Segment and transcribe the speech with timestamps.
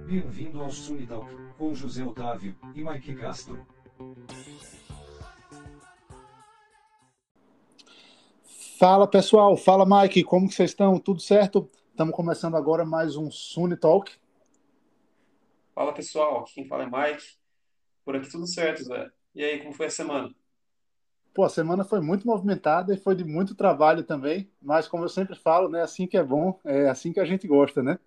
[0.00, 3.66] Bem-vindo ao Sunitalk, com José Otávio e Mike Castro.
[8.78, 10.98] Fala pessoal, fala Mike, como que vocês estão?
[10.98, 11.70] Tudo certo?
[11.90, 14.12] Estamos começando agora mais um Sunitalk.
[15.74, 17.24] Fala pessoal, quem fala é Mike.
[18.04, 19.10] Por aqui tudo certo, Zé.
[19.34, 20.34] E aí, como foi a semana?
[21.34, 25.08] Pô, a semana foi muito movimentada e foi de muito trabalho também, mas como eu
[25.08, 27.98] sempre falo, né, assim que é bom, é assim que a gente gosta, né?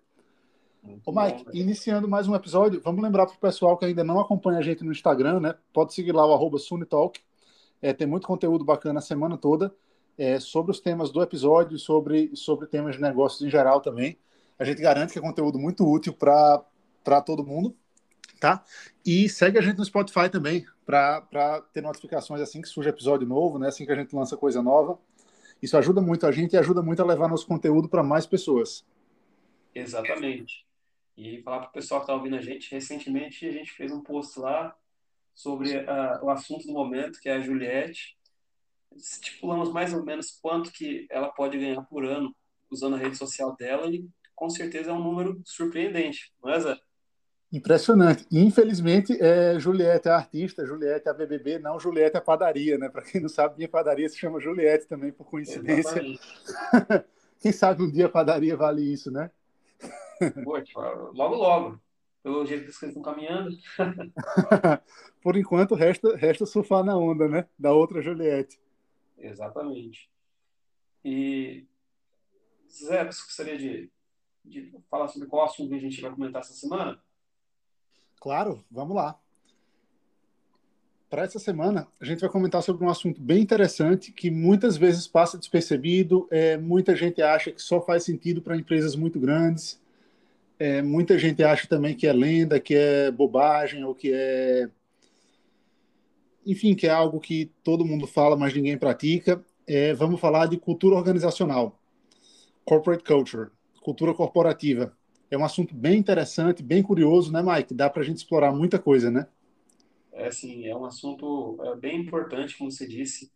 [1.04, 4.20] Ô Mike, bom, iniciando mais um episódio, vamos lembrar para o pessoal que ainda não
[4.20, 5.54] acompanha a gente no Instagram, né?
[5.72, 7.20] Pode seguir lá o arroba Sunitalk.
[7.80, 9.74] É, tem muito conteúdo bacana a semana toda
[10.16, 14.18] é, sobre os temas do episódio, sobre, sobre temas de negócios em geral também.
[14.58, 16.64] A gente garante que é conteúdo muito útil para
[17.24, 17.74] todo mundo
[18.38, 18.62] tá?
[19.04, 23.58] E segue a gente no Spotify também, para ter notificações assim que surge episódio novo,
[23.58, 23.68] né?
[23.68, 24.98] Assim que a gente lança coisa nova.
[25.62, 28.84] Isso ajuda muito a gente e ajuda muito a levar nosso conteúdo para mais pessoas.
[29.74, 30.65] Exatamente.
[31.16, 34.02] E falar para o pessoal que está ouvindo a gente, recentemente a gente fez um
[34.02, 34.76] post lá
[35.34, 38.16] sobre uh, o assunto do momento, que é a Juliette.
[38.94, 42.34] Estipulamos mais ou menos quanto que ela pode ganhar por ano
[42.70, 46.78] usando a rede social dela e com certeza é um número surpreendente, não é, Zé?
[47.52, 48.26] Impressionante.
[48.30, 52.88] Infelizmente, é, Juliette é artista, Juliette é a BBB, não Juliette é a padaria, né?
[52.88, 56.02] Para quem não sabe, minha padaria se chama Juliette também, por coincidência.
[57.40, 59.30] quem sabe um dia a padaria vale isso, né?
[61.14, 61.80] Logo, logo.
[62.22, 63.50] Pelo jeito que vocês estão caminhando.
[65.22, 67.48] por enquanto, resta, resta surfar na onda, né?
[67.56, 68.60] Da outra Juliette.
[69.16, 70.10] Exatamente.
[71.04, 71.64] E,
[72.68, 73.90] Zé, você gostaria de,
[74.44, 77.00] de falar sobre qual assunto que a gente vai comentar essa semana?
[78.20, 79.18] Claro, vamos lá.
[81.08, 85.06] Para essa semana, a gente vai comentar sobre um assunto bem interessante que muitas vezes
[85.06, 86.26] passa despercebido.
[86.30, 89.80] É, muita gente acha que só faz sentido para empresas muito grandes.
[90.58, 94.68] É, muita gente acha também que é lenda, que é bobagem ou que é.
[96.44, 99.44] Enfim, que é algo que todo mundo fala, mas ninguém pratica.
[99.66, 101.78] É, vamos falar de cultura organizacional,
[102.64, 103.50] corporate culture,
[103.82, 104.96] cultura corporativa
[105.30, 107.74] é um assunto bem interessante, bem curioso, né, Mike?
[107.74, 109.26] Dá para a gente explorar muita coisa, né?
[110.12, 113.30] É, sim, é um assunto é, bem importante, como você disse,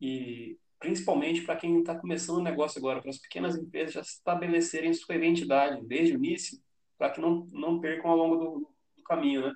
[0.00, 4.92] e principalmente para quem está começando o negócio agora, para as pequenas empresas já estabelecerem
[4.92, 6.58] sua identidade desde o início,
[6.96, 9.52] para que não, não percam ao longo do, do caminho, né?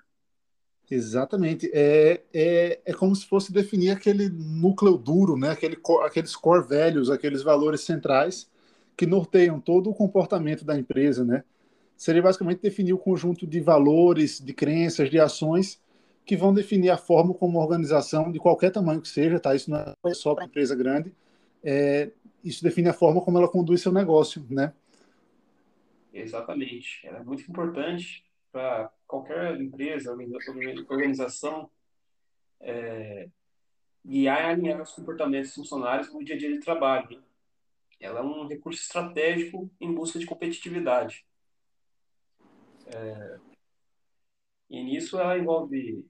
[0.90, 1.70] Exatamente.
[1.72, 5.50] É, é, é como se fosse definir aquele núcleo duro, né?
[5.50, 8.50] Aquele, aqueles core velhos, aqueles valores centrais
[8.96, 11.44] que norteiam todo o comportamento da empresa, né?
[12.02, 15.80] seria basicamente definir o conjunto de valores, de crenças, de ações
[16.24, 19.54] que vão definir a forma como uma organização, de qualquer tamanho que seja, tá?
[19.54, 21.14] Isso não é só para empresa grande,
[21.62, 22.10] é,
[22.44, 24.72] isso define a forma como ela conduz seu negócio, né?
[26.12, 27.06] Exatamente.
[27.06, 30.12] Ela é muito importante para qualquer empresa,
[30.88, 31.70] organização,
[32.60, 33.28] é,
[34.04, 37.18] guiar e alinhar os comportamentos dos funcionários no dia a dia de trabalho.
[37.18, 37.22] Né?
[38.00, 41.24] Ela é um recurso estratégico em busca de competitividade.
[42.86, 43.38] É,
[44.68, 46.04] e nisso ela envolve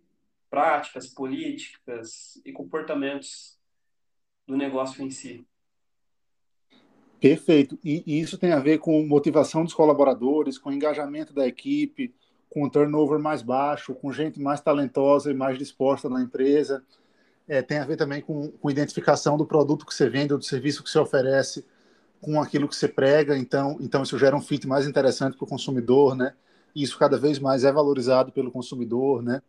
[0.53, 3.59] práticas, políticas e comportamentos
[4.47, 5.47] do negócio em si.
[7.19, 7.79] Perfeito.
[7.83, 12.15] E, isso tem a ver com motivação dos colaboradores, com engajamento da equipe,
[12.51, 16.85] com turnover mais baixo, com gente mais talentosa e mais disposta na empresa.
[17.49, 20.45] É, tem a ver também com, com identificação do produto que você vende ou do
[20.45, 21.65] serviço que você oferece
[22.21, 23.39] com aquilo que você prega.
[23.39, 26.35] Então, então isso gera um fit mais interessante para o consumidor, né?
[26.75, 29.43] isso cada vez mais é valorizado pelo consumidor, né?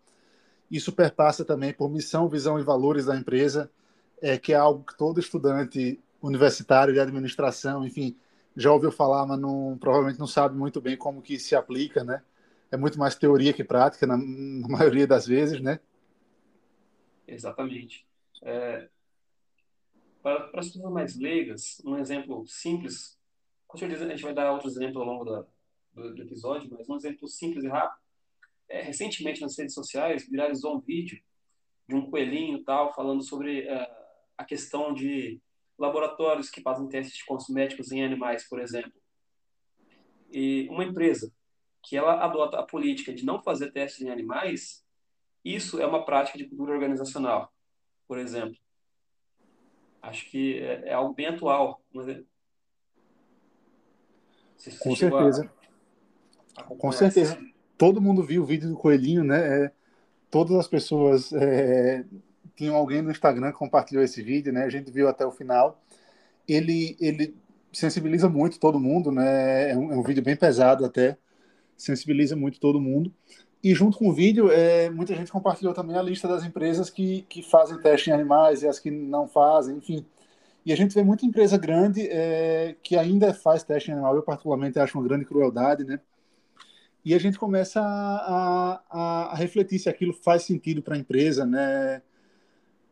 [0.73, 3.72] Isso perpassa também por missão, visão e valores da empresa,
[4.19, 8.17] é, que é algo que todo estudante universitário de administração, enfim,
[8.57, 12.23] já ouviu falar, mas não, provavelmente não sabe muito bem como que se aplica, né?
[12.72, 15.79] É muito mais teoria que prática, na, na maioria das vezes, né?
[17.28, 18.07] Exatamente.
[18.41, 18.89] É,
[20.23, 23.16] para, para as pessoas mais leigas, um exemplo simples,
[23.72, 25.45] a gente vai dar outros exemplos ao longo da,
[25.94, 28.03] do, do episódio, mas um exemplo simples e rápido.
[28.74, 31.22] É, recentemente nas redes sociais viralizou um vídeo
[31.88, 33.88] de um coelhinho tal falando sobre uh,
[34.36, 35.40] a questão de
[35.78, 38.92] laboratórios que fazem testes de cosméticos em animais, por exemplo.
[40.31, 41.31] E uma empresa
[41.84, 44.84] que ela adota a política de não fazer testes em animais,
[45.46, 47.54] isso é uma prática de cultura organizacional,
[48.08, 48.58] por exemplo.
[50.02, 51.80] Acho que é, é algo bem atual.
[51.96, 52.24] É?
[54.80, 55.54] Com certeza.
[56.56, 57.52] A com certeza.
[57.83, 59.65] Todo mundo viu o vídeo do coelhinho, né?
[59.65, 59.71] É,
[60.31, 62.06] todas as pessoas é,
[62.56, 64.63] tinham alguém no Instagram que compartilhou esse vídeo, né?
[64.63, 65.83] A gente viu até o final.
[66.47, 67.35] Ele, ele
[67.74, 69.71] sensibiliza muito todo mundo, né?
[69.71, 71.18] É um, é um vídeo bem pesado até.
[71.75, 73.13] sensibiliza muito todo mundo.
[73.62, 77.24] E junto com o vídeo, é, muita gente compartilhou também a lista das empresas que,
[77.24, 80.06] que fazem teste em animais e as que não fazem, enfim.
[80.65, 84.15] E a gente vê muita empresa grande é, que ainda faz teste em animal.
[84.15, 86.00] Eu, particularmente, acho uma grande crueldade, né?
[87.05, 91.45] E a gente começa a, a, a refletir se aquilo faz sentido para a empresa,
[91.45, 92.01] né?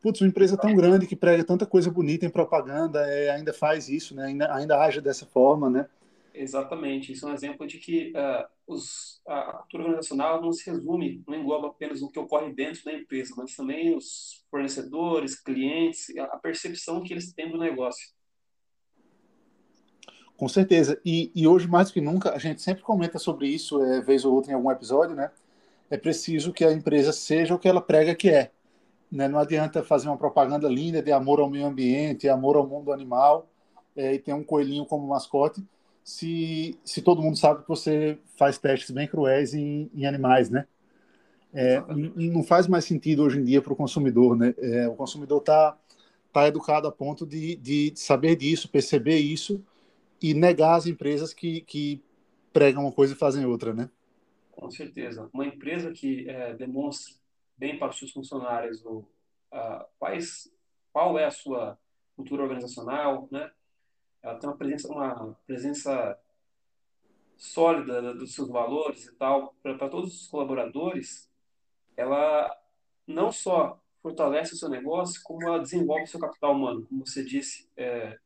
[0.02, 3.88] Putz, uma empresa tão grande que prega tanta coisa bonita em propaganda, é, ainda faz
[3.88, 4.26] isso, né?
[4.26, 5.88] Ainda, ainda age dessa forma, né?
[6.34, 7.12] Exatamente.
[7.12, 11.36] Isso é um exemplo de que uh, os, a, cultura organizacional não se resume, não
[11.36, 17.04] engloba apenas o que ocorre dentro da empresa, mas também os fornecedores, clientes, a percepção
[17.04, 18.10] que eles têm do negócio.
[20.42, 21.00] Com certeza.
[21.06, 24.26] E, e hoje, mais do que nunca, a gente sempre comenta sobre isso, é, vez
[24.26, 25.30] ou outra, em algum episódio, né?
[25.88, 28.50] É preciso que a empresa seja o que ela prega que é.
[29.12, 29.28] Né?
[29.28, 33.48] Não adianta fazer uma propaganda linda de amor ao meio ambiente, amor ao mundo animal,
[33.96, 35.64] é, e ter um coelhinho como mascote,
[36.04, 40.66] se, se todo mundo sabe que você faz testes bem cruéis em, em animais, né?
[41.54, 41.84] É,
[42.16, 44.56] não faz mais sentido hoje em dia para o consumidor, né?
[44.58, 45.78] É, o consumidor está
[46.34, 49.64] tá educado a ponto de, de saber disso, perceber isso
[50.22, 52.04] e negar as empresas que, que
[52.54, 53.90] pregam uma coisa e fazem outra, né?
[54.52, 55.30] Com certeza.
[55.34, 57.16] Uma empresa que é, demonstra
[57.58, 59.06] bem para os seus funcionários o,
[59.98, 60.52] quais,
[60.92, 61.78] qual é a sua
[62.16, 63.52] cultura organizacional, né?
[64.22, 66.20] ela tem uma presença, uma presença
[67.38, 71.30] sólida dos seus valores e tal, para todos os colaboradores,
[71.98, 72.56] ela
[73.08, 77.24] não só fortalece o seu negócio, como ela desenvolve o seu capital humano, como você
[77.24, 78.20] disse, é,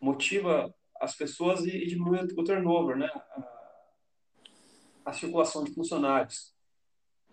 [0.00, 3.06] motiva as pessoas e, e, diminui o turnover, né?
[3.06, 3.70] A,
[5.06, 6.54] a circulação de funcionários.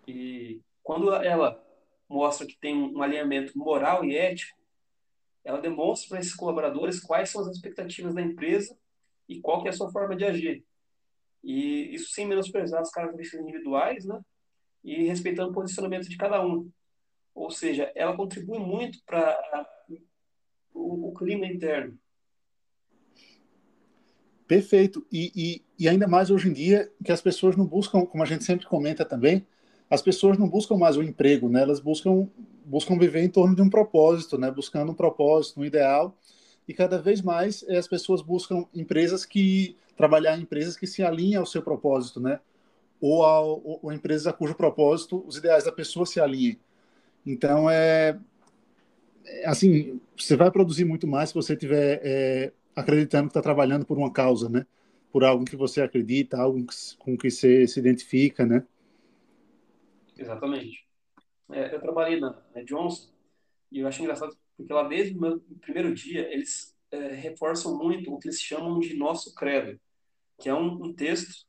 [0.06, 1.62] E quando ela
[2.08, 4.56] mostra que tem um alinhamento moral e ético,
[5.44, 8.76] ela demonstra para esses colaboradores quais são as expectativas da empresa
[9.28, 10.64] e qual que é a sua forma de agir.
[11.42, 14.20] E isso sem menosprezar as características individuais, né?
[14.84, 16.70] E respeitando o posicionamento de cada um.
[17.34, 19.66] Ou seja, ela contribui muito para
[20.72, 21.98] o, o, clima interno.
[24.52, 25.02] Perfeito.
[25.10, 28.26] E, e, e ainda mais hoje em dia, que as pessoas não buscam, como a
[28.26, 29.46] gente sempre comenta também,
[29.88, 31.62] as pessoas não buscam mais o emprego, né?
[31.62, 32.28] Elas buscam
[32.62, 34.50] buscam viver em torno de um propósito, né?
[34.50, 36.14] Buscando um propósito, um ideal.
[36.68, 41.02] E cada vez mais eh, as pessoas buscam empresas que trabalhar em empresas que se
[41.02, 42.38] alinhem ao seu propósito, né?
[43.00, 46.58] Ou, ao, ou empresas a cujo propósito os ideais da pessoa se alinhem.
[47.24, 48.18] Então é,
[49.24, 53.84] é assim, você vai produzir muito mais se você estiver é, acreditando que está trabalhando
[53.84, 54.66] por uma causa, né?
[55.10, 56.64] Por algo que você acredita, algo
[56.98, 58.64] com que você se identifica, né?
[60.16, 60.82] Exatamente
[61.52, 63.10] é, eu trabalhei na, na, Johnson
[63.70, 68.12] e eu acho engraçado porque lá desde o meu primeiro dia eles é, reforçam muito
[68.12, 69.78] o que eles chamam de nosso credo,
[70.40, 71.46] que é um, um texto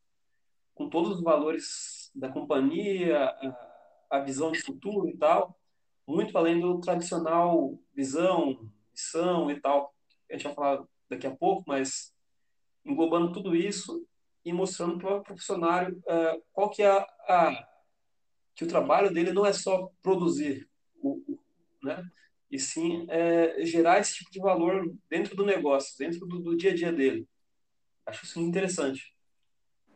[0.76, 5.58] com todos os valores da companhia, a, a, visão de futuro e tal,
[6.08, 9.94] muito além do tradicional visão, missão e tal.
[10.30, 12.14] A gente vai falar daqui a pouco, mas
[12.86, 14.06] englobando tudo isso
[14.44, 17.68] e mostrando para o profissionário uh, qual que é a, a
[18.56, 20.70] que o trabalho dele não é só produzir,
[21.02, 21.40] o, o,
[21.82, 22.04] né?
[22.54, 26.70] e sim é, gerar esse tipo de valor dentro do negócio, dentro do, do dia
[26.70, 27.28] a dia dele.
[28.06, 29.12] Acho isso interessante.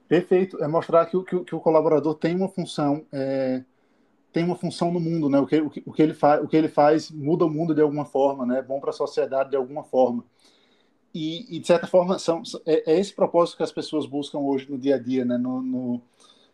[0.08, 0.62] Perfeito.
[0.64, 3.64] É mostrar que, que, que o colaborador tem uma função, é,
[4.34, 5.40] tem uma função no mundo, né?
[5.40, 7.76] O que, o que, o que ele faz, o que ele faz muda o mundo
[7.76, 8.58] de alguma forma, né?
[8.60, 10.26] É bom para a sociedade de alguma forma.
[11.18, 14.70] E, e, de certa forma são, é, é, esse propósito que as pessoas buscam hoje
[14.70, 15.36] no dia a dia, né?
[15.36, 16.02] No, no,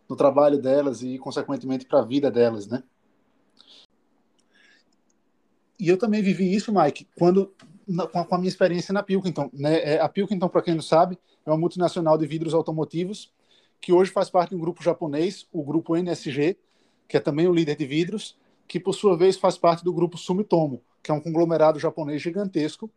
[0.08, 2.82] no trabalho delas e, consequentemente, para a vida delas, né?
[5.78, 7.54] E eu também vivi isso, Mike, quando
[8.10, 9.50] com a minha experiência na Pilkington.
[9.52, 9.96] Né?
[9.96, 13.34] É, a Pilkington, para quem não sabe, é uma multinacional de vidros automotivos
[13.82, 16.58] que hoje faz parte de um grupo japonês, o grupo NSG,
[17.06, 20.18] que é também o líder de vidros, que por sua vez faz parte do grupo
[20.18, 22.90] Sumitomo, que é um conglomerado japonês gigantesco.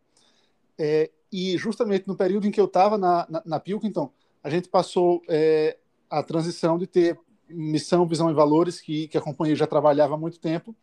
[0.79, 4.11] É, e justamente no período em que eu estava na, na, na, Pilkington,
[4.43, 5.77] a gente passou é,
[6.09, 7.19] a transição de ter
[7.49, 10.75] missão, visão e valores, que, que a companhia já trabalhava há muito tempo,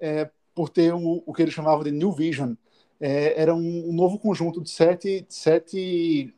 [0.00, 2.54] é, por ter um, o que eles chamavam de New Vision.
[2.98, 6.32] É, era um, um, novo conjunto de sete, sete,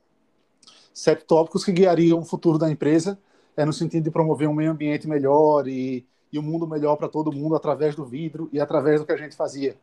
[0.93, 3.19] sete tópicos que guiariam o futuro da empresa,
[3.57, 7.09] é, no sentido de promover um meio ambiente melhor e, e um mundo melhor para
[7.09, 9.77] todo mundo através do vidro e através do que a gente fazia.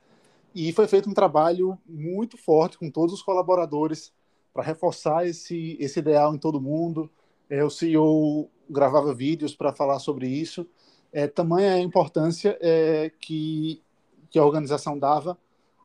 [0.55, 4.13] E foi feito um trabalho muito forte com todos os colaboradores
[4.53, 7.12] para reforçar esse, esse ideal em todo mundo,
[7.50, 10.65] é, o CEO gravava vídeos para falar sobre isso.
[11.12, 13.81] É, tamanha a importância é, que,
[14.29, 15.38] que a organização dava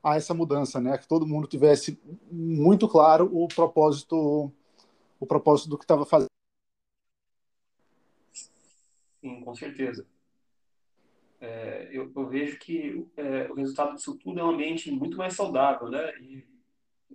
[0.03, 0.97] a essa mudança, né?
[0.97, 2.01] Que todo mundo tivesse
[2.31, 4.53] muito claro o propósito,
[5.19, 6.31] o propósito do que estava fazendo.
[9.21, 10.07] Sim, com certeza.
[11.41, 15.35] É, eu, eu, vejo que é, o resultado disso tudo é um ambiente muito mais
[15.35, 16.13] saudável, né?
[16.21, 16.47] E,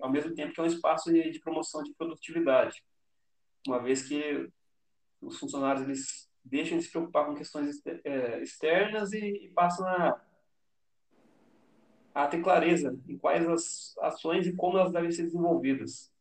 [0.01, 2.83] ao mesmo tempo que é um espaço de, de promoção de produtividade,
[3.67, 4.49] uma vez que
[5.21, 10.21] os funcionários eles deixam de se preocupar com questões é, externas e, e passam a,
[12.13, 16.11] a ter clareza em quais as ações e como elas devem ser desenvolvidas.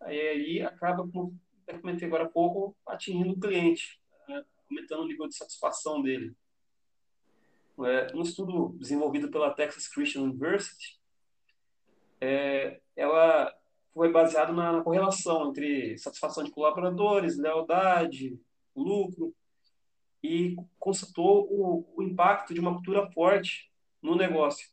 [0.00, 4.44] Aí, aí acaba, como eu comentei agora há pouco, atingindo o cliente, né?
[4.70, 6.34] aumentando o nível de satisfação dele.
[7.84, 10.98] É, um estudo desenvolvido pela Texas Christian University,
[12.20, 13.54] é, ela
[13.92, 18.38] foi baseado na, na, correlação entre satisfação de colaboradores, lealdade,
[18.74, 19.34] lucro,
[20.22, 23.70] e constatou o, o impacto de uma cultura forte
[24.02, 24.68] no negócio.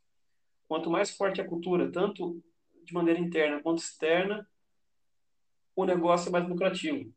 [0.68, 2.42] Quanto mais forte a cultura, tanto
[2.84, 4.48] de maneira interna quanto externa,
[5.76, 7.14] o negócio é mais lucrativo.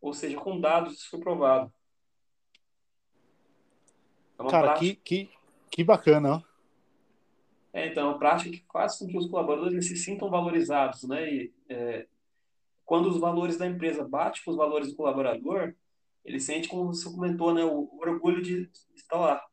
[0.00, 1.72] Ou seja, com dados isso foi provado.
[4.38, 5.00] É Cara, prática...
[5.04, 5.30] que, que,
[5.70, 6.56] que bacana, ó.
[7.72, 11.30] É, então, é uma prática que faz com que os colaboradores se sintam valorizados, né?
[11.30, 12.06] E, é,
[12.86, 15.74] quando os valores da empresa batem com os valores do colaborador,
[16.24, 19.44] ele sente, como você comentou, né, o, o orgulho de estar lá.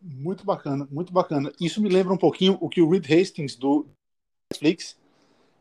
[0.00, 1.52] Muito bacana, muito bacana.
[1.60, 3.88] Isso me lembra um pouquinho o que o Reed Hastings do
[4.52, 4.96] Netflix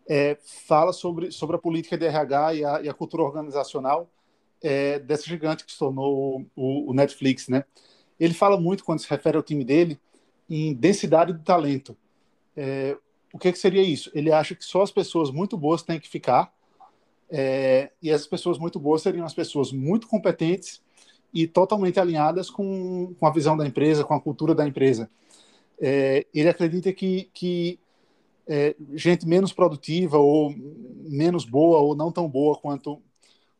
[0.07, 0.35] é,
[0.67, 4.07] fala sobre, sobre a política de RH e a, e a cultura organizacional
[4.61, 7.63] é, dessa gigante que se tornou o, o, Netflix, né?
[8.19, 9.99] Ele fala muito quando se refere ao time dele
[10.49, 11.97] em densidade de talento.
[12.55, 12.97] É,
[13.33, 14.09] o que, que, seria isso?
[14.13, 16.53] Ele acha que só as pessoas muito boas têm que ficar
[17.29, 20.81] é, e essas pessoas muito boas seriam as pessoas muito competentes
[21.33, 25.09] e totalmente alinhadas com, com a visão da empresa, com a cultura da empresa.
[25.79, 27.77] É, ele acredita que, que
[28.47, 30.53] é, gente menos produtiva ou
[31.03, 33.01] menos boa ou não tão boa quanto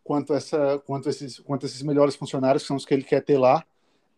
[0.06, 3.40] quanto essa quanto esses quanto esses melhores funcionários que são os que ele quer ter
[3.40, 3.66] lá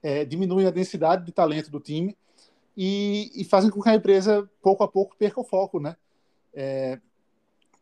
[0.03, 2.15] é, diminuem a densidade de talento do time
[2.75, 5.95] e, e, fazem com que a empresa pouco a pouco perca o foco, né?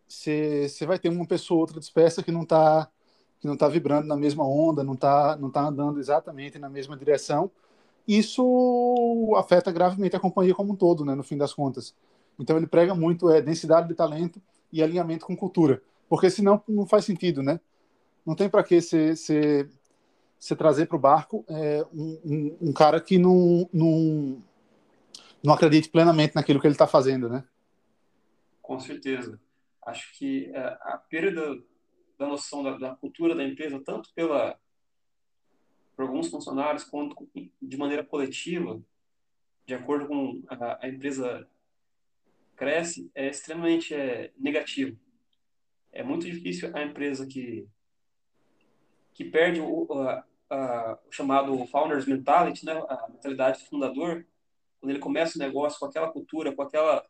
[0.07, 2.89] Você é, vai ter uma pessoa outra dispersa que não está
[3.41, 6.95] que não está vibrando na mesma onda, não está não tá andando exatamente na mesma
[6.95, 7.51] direção.
[8.07, 11.93] Isso afeta gravemente a companhia como um todo, né, no fim das contas.
[12.39, 16.85] Então ele prega muito é, densidade de talento e alinhamento com cultura, porque senão não
[16.85, 17.59] faz sentido, né?
[18.25, 19.67] Não tem para que você
[20.57, 24.43] trazer para o barco é, um, um, um, cara que não, não,
[25.43, 27.43] não acredite plenamente naquilo que ele está fazendo, né?
[28.61, 29.39] Com certeza.
[29.85, 31.61] Acho que é, a perda
[32.17, 34.57] da noção da, da cultura da empresa, tanto pela
[35.95, 37.15] por alguns funcionários quanto
[37.61, 38.81] de maneira coletiva,
[39.65, 41.47] de acordo com a, a empresa
[42.55, 44.97] cresce, é extremamente é, negativo.
[45.91, 47.65] É muito difícil a empresa que
[49.15, 54.27] que perde o, a, a, o chamado founders mentality, né, a mentalidade do fundador,
[54.79, 57.03] quando ele começa o negócio com aquela cultura, com aquela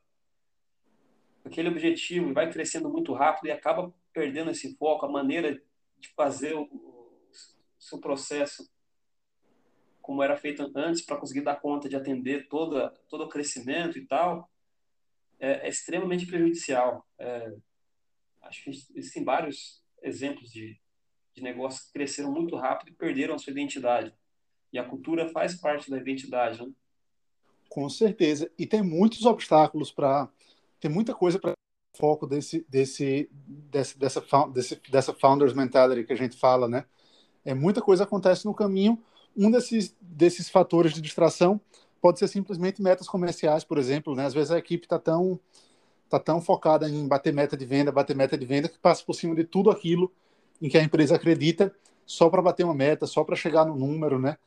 [1.43, 5.61] aquele objetivo e vai crescendo muito rápido e acaba perdendo esse foco, a maneira
[5.99, 7.11] de fazer o, o
[7.77, 8.67] seu processo
[10.01, 14.05] como era feito antes para conseguir dar conta de atender toda, todo o crescimento e
[14.05, 14.49] tal,
[15.39, 17.03] é, é extremamente prejudicial.
[17.17, 17.51] É,
[18.43, 20.79] acho que existem vários exemplos de,
[21.35, 24.13] de negócios que cresceram muito rápido e perderam a sua identidade.
[24.71, 26.71] E a cultura faz parte da identidade, né?
[27.69, 28.49] Com certeza.
[28.57, 30.29] E tem muitos obstáculos para.
[30.79, 31.53] Tem muita coisa para
[31.97, 34.23] foco desse, desse, desse, dessa,
[34.53, 36.85] desse, dessa founders mentality que a gente fala, né?
[37.43, 39.01] É, muita coisa acontece no caminho.
[39.35, 41.59] Um desses, desses fatores de distração
[42.01, 44.15] pode ser simplesmente metas comerciais, por exemplo.
[44.15, 44.25] Né?
[44.25, 45.39] Às vezes a equipe está tão,
[46.09, 49.13] tá tão focada em bater meta de venda, bater meta de venda, que passa por
[49.13, 50.11] cima de tudo aquilo
[50.61, 54.19] em que a empresa acredita, só para bater uma meta, só para chegar no número,
[54.19, 54.37] né?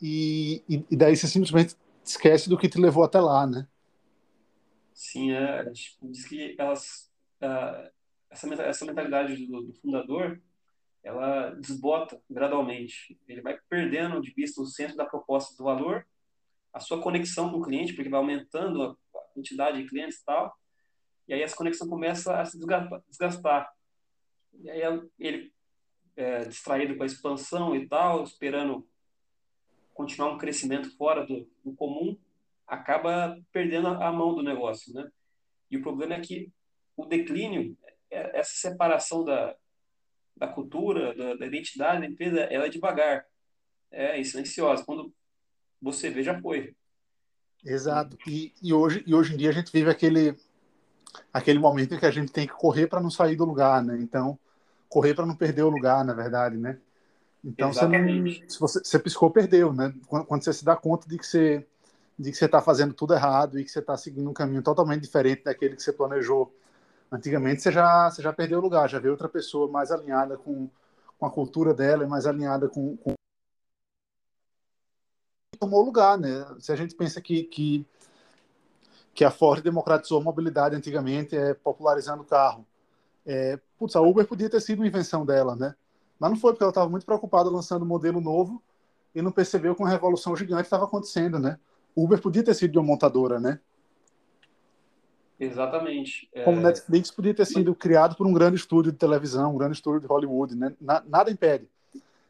[0.00, 3.66] E, e, e, daí você simplesmente esquece do que te levou até lá, né?
[4.92, 5.64] Sim, é,
[6.02, 7.10] diz que elas,
[7.42, 7.90] uh,
[8.30, 10.40] essa, essa mentalidade do, do fundador,
[11.02, 13.18] ela desbota gradualmente.
[13.28, 16.04] Ele vai perdendo de vista o centro da proposta do valor
[16.74, 20.52] a sua conexão com o cliente, porque vai aumentando a quantidade de clientes e tal,
[21.28, 23.72] e aí essa conexão começa a se desgastar.
[24.60, 24.82] E aí
[25.18, 25.53] ele,
[26.16, 28.86] é, distraído com a expansão e tal, esperando
[29.92, 32.16] continuar um crescimento fora do, do comum,
[32.66, 35.08] acaba perdendo a mão do negócio, né?
[35.70, 36.52] E o problema é que
[36.96, 37.76] o declínio,
[38.10, 39.56] é, essa separação da,
[40.36, 43.24] da cultura, da, da identidade da empresa, ela é devagar,
[43.90, 44.84] é silenciosa.
[44.84, 45.12] Quando
[45.80, 46.74] você vê, já foi.
[47.64, 48.16] Exato.
[48.26, 50.36] E, e, hoje, e hoje em dia a gente vive aquele,
[51.32, 53.96] aquele momento em que a gente tem que correr para não sair do lugar, né?
[54.00, 54.38] Então,
[54.94, 56.78] correr para não perder o lugar, na verdade, né?
[57.44, 59.92] Então, você, não, se você, você piscou, perdeu, né?
[60.06, 61.66] Quando, quando, você se dá conta de que você
[62.16, 65.02] de que você está fazendo tudo errado e que você está seguindo um caminho totalmente
[65.02, 66.54] diferente daquele que você planejou
[67.10, 70.70] antigamente, você já, você já perdeu o lugar, já vê outra pessoa mais alinhada com,
[71.18, 73.14] com a cultura dela, mais alinhada com, com...
[75.58, 76.46] tomou lugar, né?
[76.60, 77.84] Se a gente pensa que, que
[79.12, 82.66] que a Ford democratizou a mobilidade antigamente, é, popularizando o carro.
[83.26, 85.74] É, putz, a Uber podia ter sido uma invenção dela, né?
[86.18, 88.62] Mas não foi, porque ela estava muito preocupada lançando um modelo novo
[89.14, 91.58] e não percebeu que uma revolução gigante estava acontecendo, né?
[91.96, 93.60] Uber podia ter sido de uma montadora, né?
[95.38, 96.28] Exatamente.
[96.32, 96.42] É...
[96.44, 100.00] Como Netflix podia ter sido criado por um grande estúdio de televisão, um grande estúdio
[100.00, 100.74] de Hollywood, né?
[100.80, 101.68] nada impede.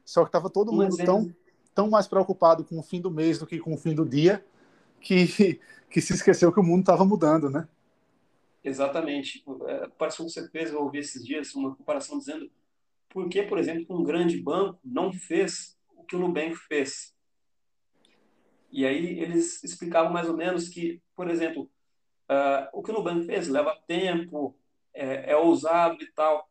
[0.05, 1.35] Só que estava todo mundo tão,
[1.75, 4.45] tão mais preocupado com o fim do mês do que com o fim do dia
[5.01, 7.67] que, que se esqueceu que o mundo estava mudando, né?
[8.65, 9.45] Exatamente.
[9.67, 12.51] É, comparação que você fez, eu ouvi esses dias, uma comparação dizendo
[13.11, 17.15] por que, por exemplo, um grande banco não fez o que o Nubank fez.
[18.73, 21.71] E aí eles explicavam mais ou menos que, por exemplo,
[22.29, 24.59] uh, o que o Nubank fez leva tempo,
[24.93, 26.51] é, é ousado e tal.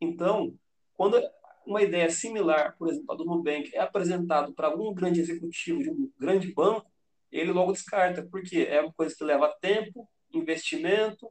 [0.00, 0.54] Então,
[0.94, 1.20] quando
[1.66, 5.90] uma ideia similar, por exemplo, a do Nubank, é apresentado para algum grande executivo de
[5.90, 6.86] um grande banco,
[7.32, 11.28] ele logo descarta, porque é uma coisa que leva tempo, investimento,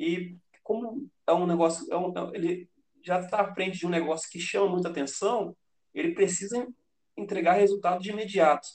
[0.00, 2.70] e como é um negócio, é um, é ele
[3.02, 5.54] já está à frente de um negócio que chama muita atenção,
[5.92, 6.66] ele precisa
[7.14, 8.66] entregar resultado de imediato.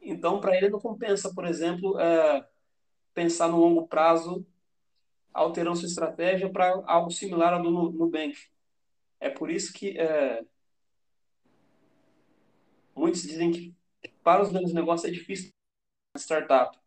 [0.00, 2.48] Então, para ele não compensa, por exemplo, é,
[3.12, 4.46] pensar no longo prazo,
[5.32, 8.36] alterando sua estratégia para algo similar ao do Nubank.
[9.20, 10.42] É por isso que é,
[12.96, 13.74] muitos dizem que
[14.22, 15.50] para os grandes negócios é difícil
[16.16, 16.81] startup.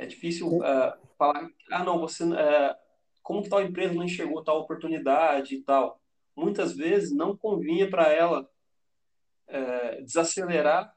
[0.00, 2.74] É difícil uh, falar, ah, não, você, uh,
[3.22, 6.00] como tal empresa não enxergou tal oportunidade e tal.
[6.34, 8.48] Muitas vezes não convinha para ela
[9.46, 10.90] uh, desacelerar,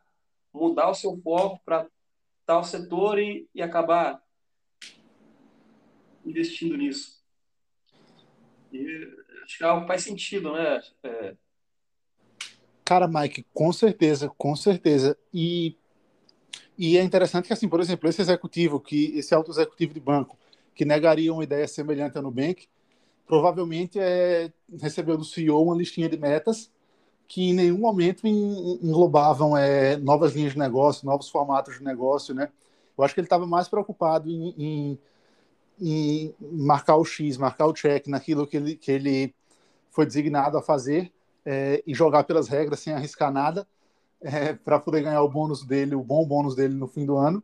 [0.53, 1.85] mudar o seu foco para
[2.45, 4.23] tal setor e, e acabar
[6.25, 7.21] investindo nisso.
[8.71, 8.87] E
[9.43, 10.81] acho que é faz sentido, né?
[11.03, 11.35] É,
[12.85, 15.17] Cara, Mike, com certeza, com certeza.
[15.33, 15.75] E,
[16.77, 20.38] e é interessante que, assim, por exemplo, esse executivo, que esse alto executivo de banco,
[20.73, 22.67] que negaria uma ideia semelhante ao Nubank,
[23.27, 26.71] provavelmente é, recebeu do CEO uma listinha de metas
[27.27, 32.49] que em nenhum momento englobavam é, novas linhas de negócio, novos formatos de negócio, né?
[32.95, 34.99] Eu acho que ele estava mais preocupado em, em,
[35.81, 39.33] em, marcar o X, marcar o check naquilo que ele, que ele
[39.89, 41.12] foi designado a fazer,
[41.45, 43.67] é, e jogar pelas regras sem arriscar nada
[44.23, 47.43] é, para poder ganhar o bônus dele, o bom bônus dele no fim do ano,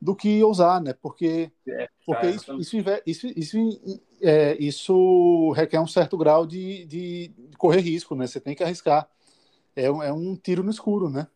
[0.00, 0.94] do que ousar, né?
[1.00, 7.30] Porque, é, porque isso, isso, isso, isso, é, isso, requer um certo grau de, de,
[7.58, 8.26] correr risco, né?
[8.26, 9.08] Você tem que arriscar.
[9.76, 11.26] É, é um tiro no escuro, né?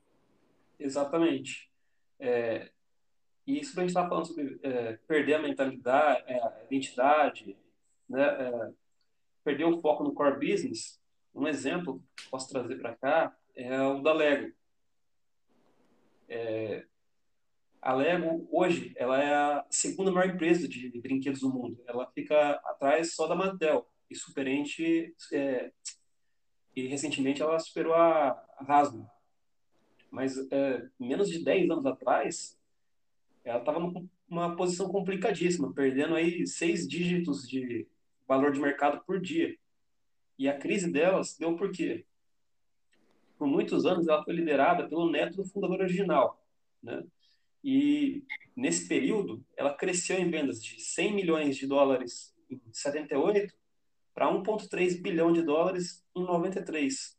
[0.78, 1.70] Exatamente.
[2.18, 2.70] É,
[3.46, 7.56] e isso que a gente está falando sobre é, perder a mentalidade, é, a identidade,
[8.08, 8.22] né?
[8.22, 8.70] É,
[9.44, 11.00] perder o foco no core business,
[11.34, 14.52] um exemplo que posso trazer para cá é o da Lego.
[16.28, 16.84] É,
[17.80, 21.82] a Lego, hoje, ela é a segunda maior empresa de, brinquedos do mundo.
[21.86, 23.88] Ela fica atrás só da Mattel.
[24.10, 25.14] E superente...
[25.32, 25.72] É,
[26.74, 29.04] e recentemente ela superou a, a Hasbro.
[30.10, 32.58] Mas é, menos de 10 anos atrás,
[33.44, 33.80] ela estava
[34.28, 37.86] numa posição complicadíssima, perdendo aí seis dígitos de
[38.26, 39.56] valor de mercado por dia.
[40.38, 42.04] E a crise delas deu por quê?
[43.38, 46.44] Por muitos anos ela foi liderada pelo neto do fundador original,
[46.82, 47.04] né?
[47.62, 48.24] E
[48.54, 53.54] nesse período ela cresceu em vendas de 100 milhões de dólares em 78
[54.14, 57.16] para 1.3 bilhão de dólares em 93.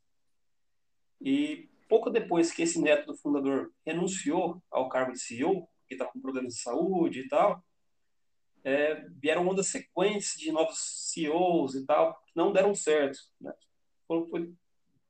[1.21, 6.11] E pouco depois que esse neto do fundador renunciou ao cargo de CEO, que estava
[6.11, 7.63] com problemas de saúde e tal,
[8.63, 13.19] é, vieram uma das sequências de novos CEOs e tal, que não deram certo.
[13.39, 13.53] Né?
[14.07, 14.53] Foram, foi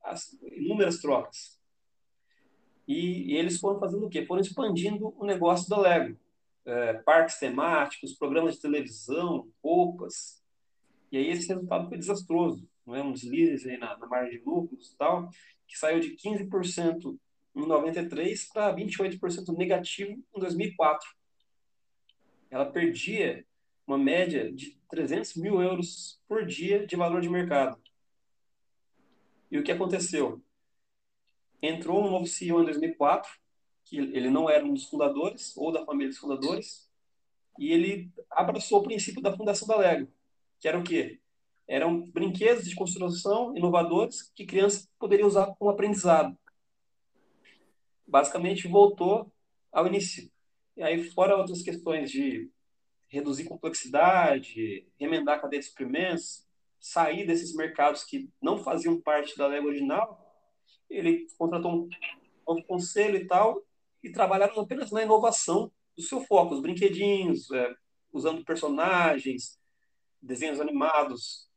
[0.03, 1.59] as, inúmeras trocas.
[2.87, 4.25] E, e, eles foram fazendo o quê?
[4.25, 6.17] Foram expandindo o negócio da Lego.
[6.65, 10.43] É, parques temáticos, programas de televisão, roupas.
[11.11, 12.67] E aí esse resultado foi desastroso.
[12.85, 13.03] Não é?
[13.03, 15.29] Um deslize na, na margem de lucros e tal,
[15.67, 17.17] que saiu de 15%
[17.55, 21.19] em 93 para 28% negativo em 2004
[22.49, 23.45] ela perdia
[23.85, 27.79] uma média de 300 mil euros por dia de valor de mercado.
[29.51, 30.41] E o que aconteceu?
[31.61, 33.31] Entrou um novo CEO em 2004,
[33.83, 36.89] que ele não era um dos fundadores, ou da família dos fundadores,
[37.57, 40.11] e ele abraçou o princípio da fundação da Lego,
[40.59, 41.19] que era o quê?
[41.67, 46.37] Eram brinquedos de construção inovadores que crianças poderiam usar como aprendizado.
[48.07, 49.31] Basicamente, voltou
[49.71, 50.31] ao início.
[50.77, 52.49] E aí, fora outras questões de
[53.07, 56.47] reduzir complexidade, remendar a cadeia de suprimentos,
[56.79, 60.25] sair desses mercados que não faziam parte da Lego original,
[60.89, 61.89] ele contratou um
[62.47, 63.61] novo conselho e tal,
[64.01, 67.75] e trabalharam apenas na inovação do seu foco, os brinquedinhos, é,
[68.13, 69.59] usando personagens,
[70.21, 71.49] desenhos animados,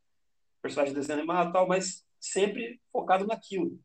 [0.61, 3.79] personagens de desenho animado e tal, mas sempre focado naquilo.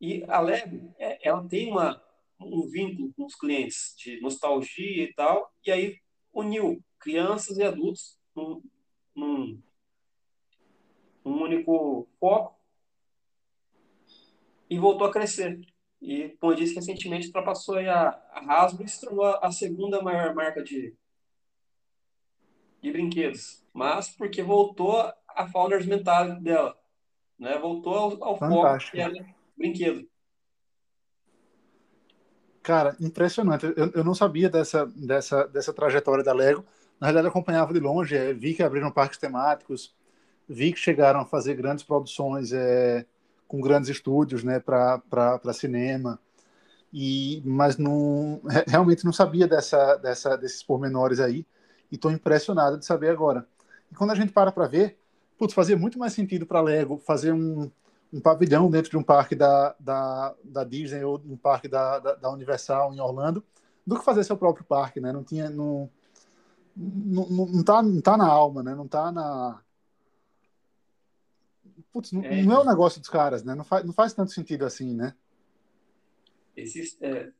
[0.00, 2.02] E a Lego, é, ela tem uma,
[2.40, 5.98] um vínculo com os clientes de nostalgia e tal, e aí
[6.32, 8.62] uniu crianças e adultos num,
[9.14, 9.62] num,
[11.24, 12.58] num único foco
[14.68, 15.60] e voltou a crescer.
[16.00, 20.34] E, como eu disse, recentemente ultrapassou a, a Hasbro e se tornou a segunda maior
[20.34, 20.94] marca de,
[22.80, 23.62] de brinquedos.
[23.72, 26.78] Mas porque voltou a founders mentality dela.
[27.38, 27.58] Né?
[27.58, 29.12] Voltou ao, ao foco que era
[29.56, 30.08] brinquedo.
[32.62, 33.66] Cara, impressionante.
[33.76, 36.64] Eu, eu não sabia dessa, dessa, dessa trajetória da Lego.
[37.00, 38.16] Na realidade, acompanhava de longe.
[38.16, 39.94] É, vi que abriram parques temáticos,
[40.50, 43.06] vi que chegaram a fazer grandes produções é,
[43.46, 46.18] com grandes estúdios né, para cinema.
[46.92, 51.46] E, mas não, realmente não sabia dessa, dessa, desses pormenores aí.
[51.90, 53.46] E estou impressionado de saber agora.
[53.92, 54.98] E quando a gente para para ver,
[55.38, 57.70] putz, fazia muito mais sentido para Lego fazer um,
[58.12, 62.14] um pavilhão dentro de um parque da, da, da Disney ou um parque da, da,
[62.14, 63.42] da, Universal em Orlando
[63.86, 65.12] do que fazer seu próprio parque, né?
[65.12, 65.88] Não tinha, não,
[66.76, 68.74] não, não, tá, não tá na alma, né?
[68.74, 69.60] Não tá na...
[71.92, 73.54] Putz, não é, não é o negócio dos caras, né?
[73.54, 75.14] Não faz, não faz tanto sentido assim, né?
[76.56, 77.32] Esse, é,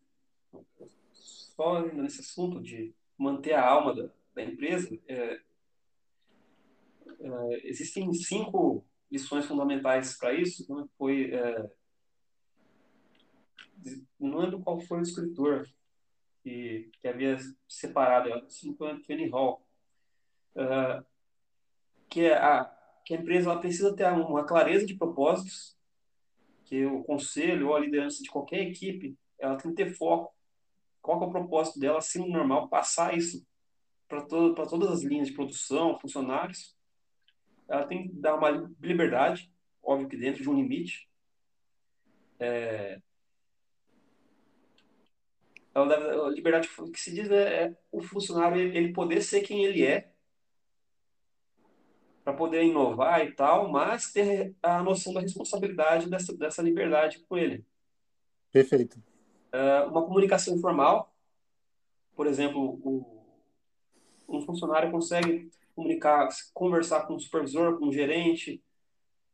[1.12, 5.40] só nesse assunto de manter a alma da, da empresa, é,
[7.20, 10.72] é, existem cinco lições fundamentais para isso.
[10.74, 10.88] Né?
[10.96, 11.70] Foi, é,
[14.18, 15.68] não lembro qual foi o escritor
[16.42, 17.36] que, que havia
[17.68, 19.62] separado, assim, foi Anthony Hall,
[20.56, 21.04] uh,
[22.08, 25.76] que é a, que a empresa ela precisa ter uma clareza de propósitos,
[26.64, 30.34] que o conselho ou a liderança de qualquer equipe ela tem que ter foco.
[31.02, 33.44] Qual é o propósito dela, assim, normal, passar isso
[34.06, 36.76] para todo, todas as linhas de produção, funcionários,
[37.68, 39.50] ela tem que dar uma liberdade,
[39.82, 41.08] óbvio que dentro de um limite.
[42.38, 43.00] É,
[45.74, 49.64] ela deve, a liberdade que se diz é, é o funcionário ele poder ser quem
[49.64, 50.09] ele é
[52.30, 57.36] para poder inovar e tal, mas ter a noção da responsabilidade dessa, dessa liberdade com
[57.36, 57.64] ele.
[58.52, 59.02] Perfeito.
[59.52, 61.12] É, uma comunicação informal,
[62.14, 63.24] por exemplo, o,
[64.28, 68.62] um funcionário consegue comunicar, conversar com o supervisor, com o gerente,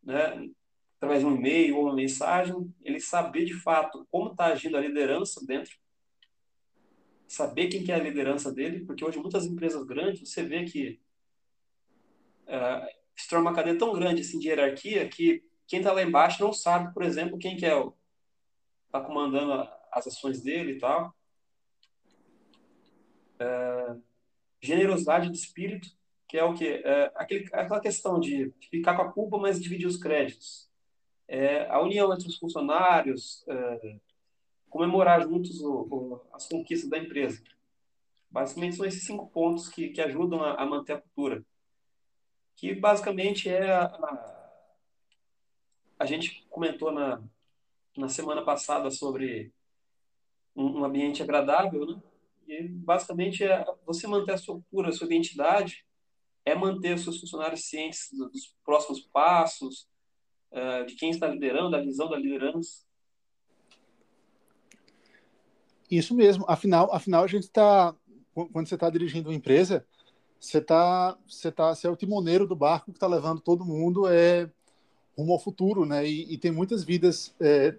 [0.03, 0.49] né,
[0.97, 4.81] através de um e-mail ou uma mensagem, ele saber de fato como está agindo a
[4.81, 5.77] liderança dentro,
[7.29, 10.99] saber quem que é a liderança dele, porque hoje muitas empresas grandes você vê que
[12.47, 16.43] uh, se torna uma cadeia tão grande assim, de hierarquia que quem está lá embaixo
[16.43, 17.95] não sabe, por exemplo, quem que é o
[18.87, 21.15] está comandando as ações dele e tal.
[23.41, 24.03] Uh,
[24.61, 25.97] generosidade de espírito
[26.29, 29.87] que é o que é, aquele, aquela questão de ficar com a culpa, mas dividir
[29.87, 30.69] os créditos.
[31.29, 33.99] É, a união entre os funcionários, é,
[34.69, 37.43] comemorar juntos o, o, as conquistas da empresa.
[38.31, 41.45] Basicamente são esses cinco pontos que, que ajudam a, a manter a cultura.
[42.57, 44.53] Que basicamente é a, a,
[45.99, 47.23] a gente comentou na,
[47.97, 49.53] na semana passada sobre
[50.55, 52.03] um, um ambiente agradável, né?
[52.49, 55.85] E basicamente é você manter a sua cultura, a sua identidade
[56.45, 59.89] é manter os seus funcionários cientes dos próximos passos,
[60.53, 62.87] é, de quem está liderando, da visão da liderança.
[65.91, 66.45] Isso mesmo.
[66.49, 67.95] Afinal, afinal a gente está,
[68.33, 69.85] quando você está dirigindo uma empresa,
[70.39, 74.07] você tá, você tá, você é o timoneiro do barco que está levando todo mundo
[74.07, 74.49] é
[75.17, 76.07] rumo ao futuro, né?
[76.07, 77.75] E, e tem muitas vidas é,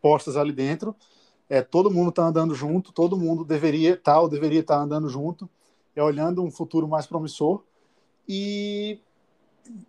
[0.00, 0.94] postas ali dentro.
[1.48, 4.82] É, todo mundo está andando junto, todo mundo deveria estar tá, ou deveria estar tá
[4.82, 5.48] andando junto,
[5.94, 7.62] é olhando um futuro mais promissor.
[8.28, 8.98] E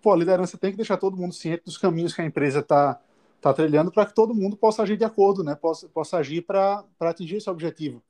[0.02, 3.00] pô, a liderança tem que deixar todo mundo ciente dos caminhos que a empresa está
[3.42, 5.56] tá trilhando para que todo mundo possa agir de acordo, né?
[5.56, 8.02] possa, possa agir para atingir esse objetivo.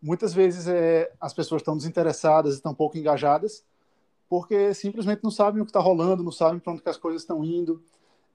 [0.00, 3.64] Muitas vezes é, as pessoas estão desinteressadas, estão pouco engajadas,
[4.28, 7.44] porque simplesmente não sabem o que está rolando, não sabem para onde as coisas estão
[7.44, 7.82] indo,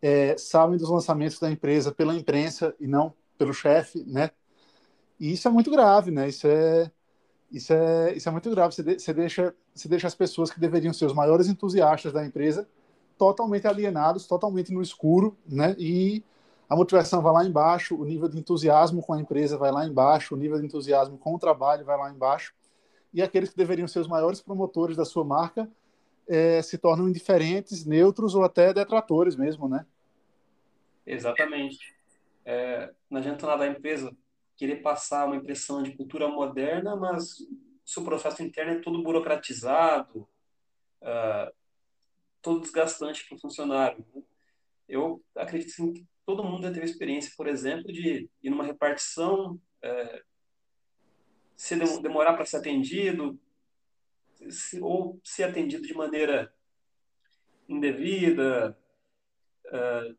[0.02, 4.32] é, sabem dos lançamentos da empresa pela imprensa e não pelo chefe, né?
[5.19, 6.28] E isso é muito grave, né?
[6.28, 6.91] Isso é,
[7.52, 8.73] isso é, isso é muito grave.
[8.73, 12.26] Você, de, você, deixa, você deixa as pessoas que deveriam ser os maiores entusiastas da
[12.26, 12.67] empresa
[13.17, 15.76] totalmente alienados, totalmente no escuro, né?
[15.78, 16.23] E
[16.69, 20.36] a motivação vai lá embaixo, o nível de entusiasmo com a empresa vai lá embaixo,
[20.36, 22.54] o nível de entusiasmo com o trabalho vai lá embaixo,
[23.13, 25.69] e aqueles que deveriam ser os maiores promotores da sua marca
[26.28, 29.86] é, se tornam indiferentes, neutros ou até detratores mesmo, né?
[31.06, 31.93] Exatamente.
[32.45, 34.15] É, não adianta nada a empresa
[34.56, 40.28] querer passar uma impressão de cultura moderna, mas o seu processo interno é todo burocratizado,
[41.02, 41.54] uh,
[42.41, 44.06] todo desgastante para o funcionário.
[44.13, 44.21] Né?
[44.88, 49.59] Eu acredito sim, que todo mundo já teve experiência, por exemplo, de ir numa repartição,
[49.81, 50.23] é,
[51.55, 53.39] se demorar para ser atendido,
[54.49, 56.53] se, ou ser atendido de maneira
[57.67, 58.77] indevida.
[59.65, 60.13] É,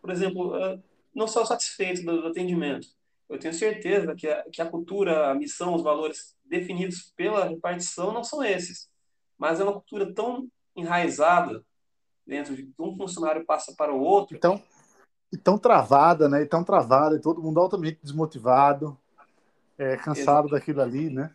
[0.00, 0.82] por exemplo, é,
[1.14, 2.88] não são satisfeitos do, do, atendimento.
[3.28, 8.12] Eu tenho certeza que a, que a cultura, a missão, os valores definidos pela repartição
[8.12, 8.90] não são esses.
[9.38, 11.64] Mas é uma cultura tão enraizada
[12.26, 14.36] dentro de um funcionário passa para o outro.
[14.36, 14.62] Então,
[15.32, 16.42] e tão travada, né?
[16.42, 18.98] E tão travada, e todo mundo altamente desmotivado,
[19.76, 21.34] é, cansado daquilo ali, né?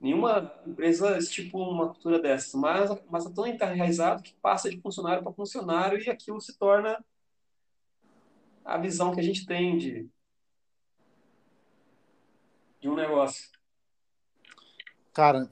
[0.00, 5.22] Nenhuma empresa estipula uma cultura dessa, mas, mas é tão enraizado que passa de funcionário
[5.22, 7.02] para funcionário e aquilo se torna
[8.64, 10.08] a visão que a gente tem de,
[12.80, 13.48] de um negócio.
[15.12, 15.50] Cara,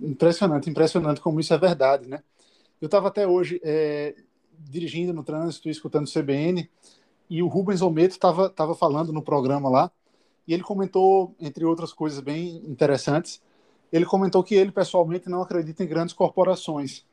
[0.00, 2.22] impressionante, impressionante como isso é verdade, né?
[2.82, 4.12] Eu estava até hoje é,
[4.58, 6.68] dirigindo no trânsito escutando CBN,
[7.30, 9.92] e o Rubens Ometo estava tava falando no programa lá,
[10.48, 13.40] e ele comentou, entre outras coisas bem interessantes,
[13.92, 17.06] ele comentou que ele pessoalmente não acredita em grandes corporações,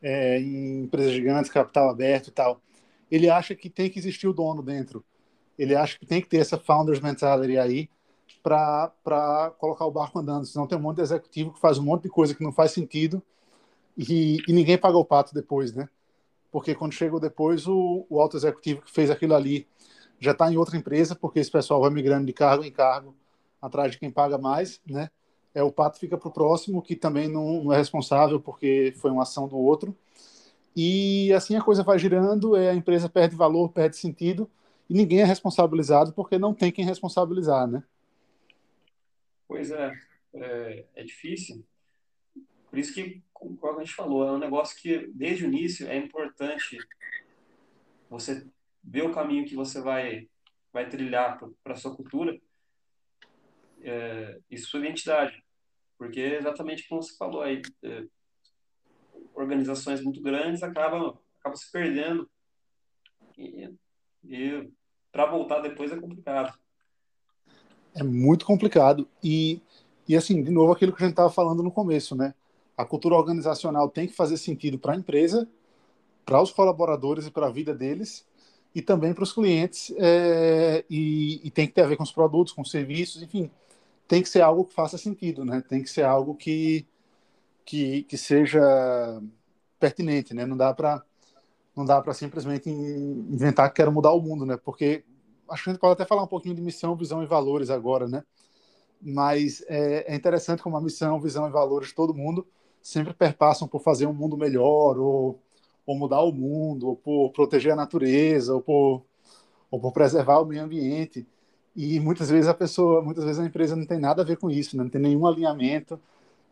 [0.00, 2.58] é, em empresas gigantes, capital aberto e tal.
[3.10, 5.04] Ele acha que tem que existir o dono dentro.
[5.58, 7.90] Ele acha que tem que ter essa founders mentality aí
[8.42, 10.46] para colocar o barco andando.
[10.46, 12.70] Senão tem um monte de executivo que faz um monte de coisa que não faz
[12.70, 13.22] sentido
[14.08, 15.86] e, e ninguém paga o pato depois, né?
[16.50, 19.68] Porque quando chega depois, o, o alto executivo que fez aquilo ali
[20.18, 23.14] já está em outra empresa, porque esse pessoal vai migrando de cargo em cargo
[23.60, 25.10] atrás de quem paga mais, né?
[25.54, 29.10] É, o pato fica para o próximo, que também não, não, é responsável porque foi
[29.10, 29.94] uma ação do outro.
[30.74, 34.48] E assim a coisa vai girando, é, a empresa perde valor, perde sentido,
[34.88, 37.82] e ninguém é responsabilizado porque não tem quem responsabilizar, né?
[39.46, 39.92] Pois é,
[40.34, 41.64] é, é difícil.
[42.70, 45.96] Por isso que, como a gente falou, é um negócio que, desde o início, é
[45.96, 46.78] importante
[48.08, 48.46] você
[48.82, 50.28] ver o caminho que você vai,
[50.72, 52.40] vai trilhar para a sua cultura
[53.82, 55.44] é, e sua identidade.
[55.98, 58.04] Porque, exatamente como você falou aí, é,
[59.34, 62.30] organizações muito grandes acabam, acabam se perdendo.
[63.36, 63.74] E,
[64.24, 64.70] e
[65.10, 66.56] para voltar depois é complicado.
[67.94, 69.08] É muito complicado.
[69.22, 69.60] E,
[70.06, 72.34] e assim, de novo, aquilo que a gente estava falando no começo, né?
[72.80, 75.46] A cultura organizacional tem que fazer sentido para a empresa,
[76.24, 78.26] para os colaboradores e para a vida deles,
[78.74, 82.12] e também para os clientes, é, e, e, tem que ter a ver com os
[82.12, 83.50] produtos, com os serviços, enfim,
[84.08, 85.62] tem que ser algo que faça sentido, né?
[85.68, 86.86] Tem que ser algo que,
[87.66, 88.60] que, que seja
[89.78, 90.46] pertinente, né?
[90.46, 91.02] Não dá para
[91.76, 94.56] não dá para simplesmente inventar que quero mudar o mundo, né?
[94.56, 95.04] Porque
[95.50, 98.08] acho que a gente pode até falar um pouquinho de missão, visão e valores agora,
[98.08, 98.24] né?
[99.02, 102.46] Mas é, é interessante como a missão, visão e valores todo mundo
[102.82, 105.38] sempre perpassam por fazer um mundo melhor, ou,
[105.86, 109.02] ou mudar o mundo, ou por proteger a natureza, ou por,
[109.70, 111.26] ou por preservar o meio ambiente.
[111.76, 114.50] E muitas vezes a pessoa, muitas vezes a empresa não tem nada a ver com
[114.50, 114.82] isso, né?
[114.82, 116.00] não tem nenhum alinhamento,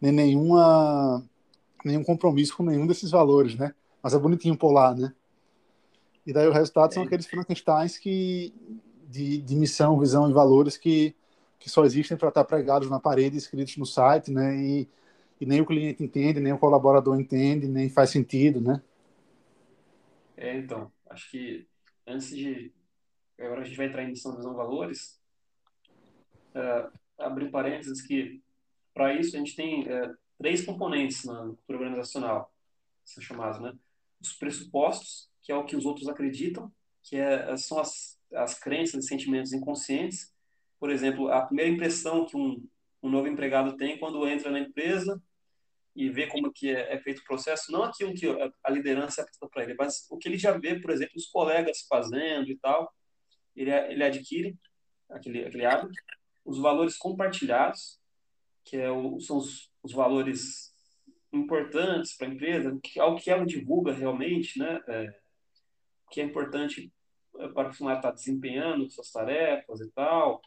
[0.00, 1.24] nem nenhuma,
[1.84, 3.74] nenhum compromisso com nenhum desses valores, né?
[4.02, 5.12] Mas é bonitinho por lá, né?
[6.24, 6.94] E daí o resultado é.
[6.94, 8.54] são aqueles Frankensteins que,
[9.08, 11.16] de, de missão, visão e valores que,
[11.58, 14.56] que só existem para estar pregados na parede, escritos no site, né?
[14.56, 14.88] E,
[15.40, 18.82] e nem o cliente entende, nem o colaborador entende, nem faz sentido, né?
[20.36, 21.66] É, então, acho que
[22.06, 22.72] antes de.
[23.38, 25.20] Agora a gente vai entrar em missão, visão, valores.
[26.54, 28.42] Uh, abrir parênteses que,
[28.92, 32.52] para isso, a gente tem uh, três componentes na cultura organizacional,
[33.04, 33.72] são chamados, né?
[34.20, 36.72] Os pressupostos, que é o que os outros acreditam,
[37.02, 40.32] que é, são as, as crenças e sentimentos inconscientes.
[40.78, 42.64] Por exemplo, a primeira impressão que um,
[43.02, 45.20] um novo empregado tem quando entra na empresa
[45.98, 48.24] e vê como que é, é feito o processo, não aquilo que
[48.62, 51.84] a liderança apresenta para ele, mas o que ele já vê, por exemplo, os colegas
[51.88, 52.94] fazendo e tal,
[53.56, 54.56] ele, ele adquire
[55.10, 56.00] aquele, aquele hábito,
[56.44, 58.00] os valores compartilhados,
[58.64, 60.72] que é o, são os, os valores
[61.32, 65.20] importantes para a empresa, que, ao que ela divulga realmente, né, é,
[66.12, 66.92] que é importante
[67.40, 70.40] é, para o funcionário estar desempenhando suas tarefas e tal,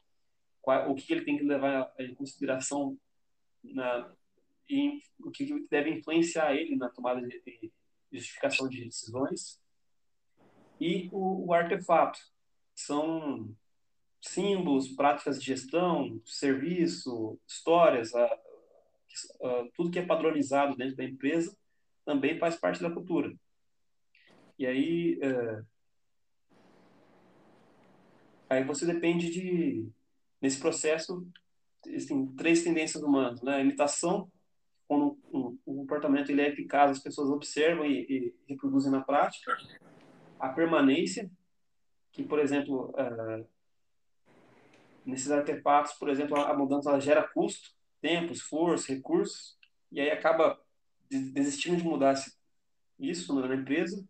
[0.61, 2.97] qual, o que ele tem que levar em consideração
[3.61, 4.15] na,
[4.71, 7.71] e o que deve influenciar ele na tomada de, de
[8.11, 9.59] justificação de decisões.
[10.79, 12.19] E o, o artefato
[12.73, 13.53] são
[14.21, 21.55] símbolos, práticas de gestão, serviço, histórias, a, a, tudo que é padronizado dentro da empresa
[22.05, 23.35] também faz parte da cultura.
[24.57, 25.63] E aí, é,
[28.49, 29.89] aí você depende de,
[30.41, 31.27] nesse processo,
[31.85, 33.59] existem três tendências humanas, né?
[33.61, 34.31] Imitação,
[34.91, 39.57] quando um comportamento ele é eficaz, as pessoas observam e, e reproduzem na prática.
[40.37, 41.31] A permanência,
[42.11, 43.47] que, por exemplo, uh,
[45.05, 47.69] nesses artefatos, por exemplo, a mudança gera custo,
[48.01, 49.57] tempo, esforço, recursos,
[49.89, 50.59] e aí acaba
[51.09, 52.13] desistindo de mudar
[52.99, 54.05] isso na empresa,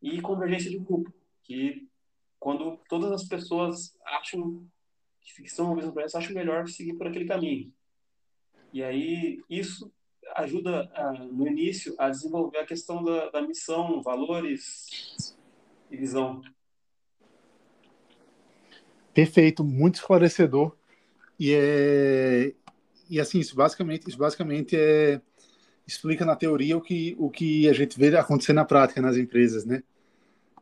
[0.00, 1.86] e convergência de grupo, que
[2.40, 4.66] quando todas as pessoas acham
[5.20, 7.70] que estão no processo acham melhor seguir por aquele caminho.
[8.72, 9.92] E aí isso
[10.34, 15.36] ajuda a, no início a desenvolver a questão da, da missão, valores
[15.90, 16.40] e visão.
[19.12, 20.76] Perfeito, muito esclarecedor.
[21.38, 22.54] E é
[23.10, 25.20] e assim, isso basicamente, isso basicamente é
[25.86, 29.64] explica na teoria o que o que a gente vê acontecer na prática nas empresas,
[29.64, 29.82] né?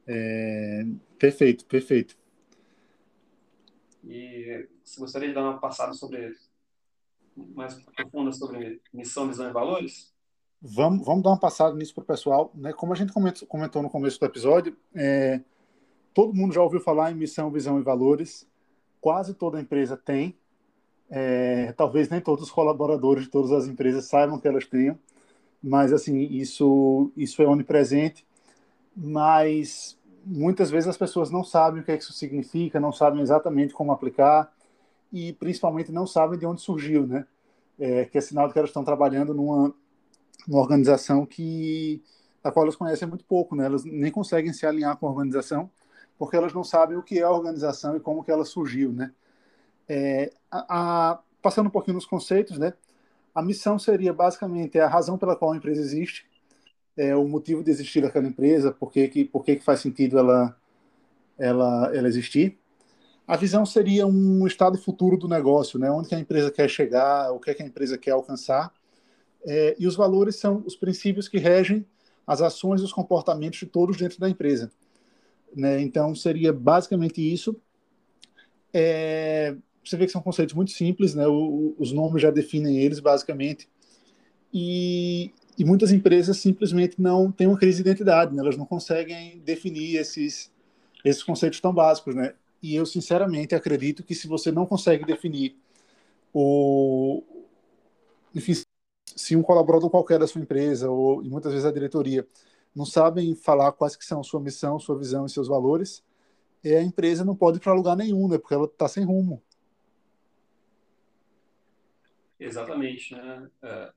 [0.07, 0.85] É,
[1.19, 2.17] perfeito, perfeito.
[4.03, 6.35] E você gostaria de dar uma passada sobre
[7.55, 10.13] mais profunda sobre missão, visão e valores?
[10.63, 12.53] Vamos, vamos dar uma passada nisso para o pessoal.
[12.55, 12.73] Né?
[12.73, 15.41] Como a gente comentou, no começo do episódio, é,
[16.13, 18.47] todo mundo já ouviu falar em missão, visão e valores.
[19.01, 20.37] Quase toda empresa tem.
[21.09, 24.97] É, talvez nem todos os colaboradores de todas as empresas saibam que elas tenham,
[25.61, 28.25] mas assim isso isso é onipresente.
[28.95, 33.23] Mas muitas vezes as pessoas não sabem o que, é que isso significa, não sabem
[33.23, 34.53] exatamente como aplicar
[35.13, 37.27] e principalmente não sabem de onde surgiu, né?
[37.79, 39.75] É, que é sinal de que elas estão trabalhando numa,
[40.47, 42.03] numa organização que
[42.45, 43.67] a qual elas conhecem muito pouco, né?
[43.67, 45.71] Elas nem conseguem se alinhar com a organização
[46.21, 49.11] porque elas não sabem o que é a organização e como que ela surgiu, né?
[49.89, 52.75] É, a, a, passando um pouquinho nos conceitos, né?
[53.35, 56.29] A missão seria basicamente a razão pela qual a empresa existe,
[56.95, 60.19] é, o motivo de existir daquela empresa, por que, que, por que, que faz sentido
[60.19, 60.55] ela,
[61.39, 62.60] ela, ela existir.
[63.31, 65.89] A visão seria um estado futuro do negócio, né?
[65.89, 68.75] onde a empresa quer chegar, o que, é que a empresa quer alcançar.
[69.47, 71.87] É, e os valores são os princípios que regem
[72.27, 74.73] as ações e os comportamentos de todos dentro da empresa.
[75.55, 75.81] Né?
[75.81, 77.55] Então, seria basicamente isso.
[78.75, 81.29] É, você vê que são conceitos muito simples, né?
[81.29, 83.69] O, os nomes já definem eles, basicamente.
[84.53, 88.43] E, e muitas empresas simplesmente não têm uma crise de identidade, né?
[88.43, 90.51] elas não conseguem definir esses,
[91.05, 92.17] esses conceitos tão básicos.
[92.17, 92.35] Né?
[92.63, 95.57] E eu, sinceramente, acredito que se você não consegue definir
[96.33, 97.23] o.
[98.35, 98.53] Enfim,
[99.05, 102.27] se um colaborador qualquer da sua empresa, ou muitas vezes a diretoria,
[102.75, 106.05] não sabem falar quais que são sua missão, sua visão e seus valores,
[106.63, 108.39] é, a empresa não pode ir para lugar nenhum, né?
[108.39, 109.43] porque ela está sem rumo.
[112.39, 113.15] Exatamente.
[113.15, 113.51] Né?
[113.63, 113.93] É,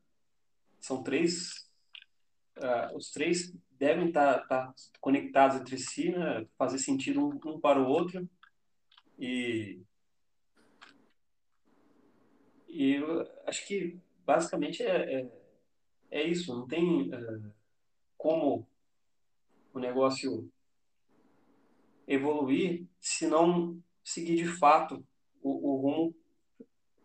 [0.79, 1.69] são três,
[2.57, 6.45] uh, os três devem estar, tá, tá conectados entre si, né?
[6.57, 8.27] fazer sentido um, um, para o outro
[9.17, 9.81] e
[12.67, 15.31] e eu acho que basicamente é, é,
[16.09, 17.53] é isso, não tem uh,
[18.17, 18.67] como
[19.73, 20.51] o negócio
[22.07, 25.05] evoluir se não seguir de fato
[25.41, 26.15] o, o rumo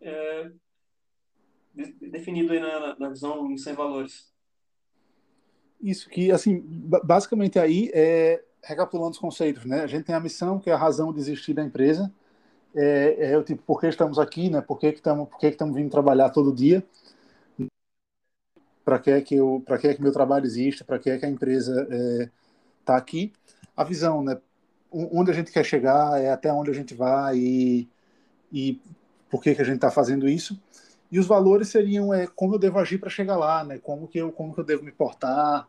[0.01, 0.51] é,
[1.73, 4.33] definido aí na, na visão sem valores.
[5.81, 6.61] Isso que, assim,
[7.03, 9.81] basicamente aí, é, recapitulando os conceitos, né?
[9.81, 12.11] A gente tem a missão, que é a razão de existir da empresa,
[12.75, 14.61] é, é o tipo, por que estamos aqui, né?
[14.61, 16.83] Por que, estamos, por que, estamos vindo trabalhar todo dia?
[18.83, 20.83] Para que é que para que é que meu trabalho existe?
[20.83, 21.87] Para que é que a empresa
[22.79, 23.33] está é, aqui?
[23.75, 24.37] A visão, né?
[24.91, 27.89] Onde a gente quer chegar, é até onde a gente vai e,
[28.51, 28.81] e
[29.29, 30.59] por que que a gente está fazendo isso?
[31.11, 33.79] E os valores seriam é, como eu devo agir para chegar lá, né?
[33.79, 35.67] Como que eu como que eu devo me portar,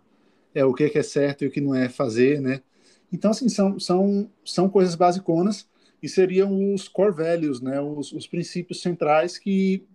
[0.55, 2.63] é o que é certo e o que não é fazer, né?
[3.13, 5.69] Então assim são são são coisas basiconas
[6.03, 7.81] e seriam os core values, né?
[7.81, 9.87] Os, os princípios centrais que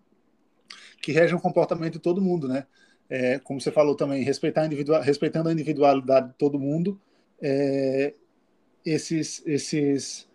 [1.02, 2.66] que regem o comportamento de todo mundo, né?
[3.08, 7.00] É, como você falou também, respeitar individual, respeitando a individualidade de todo mundo,
[7.42, 8.14] é,
[8.84, 10.28] esses esses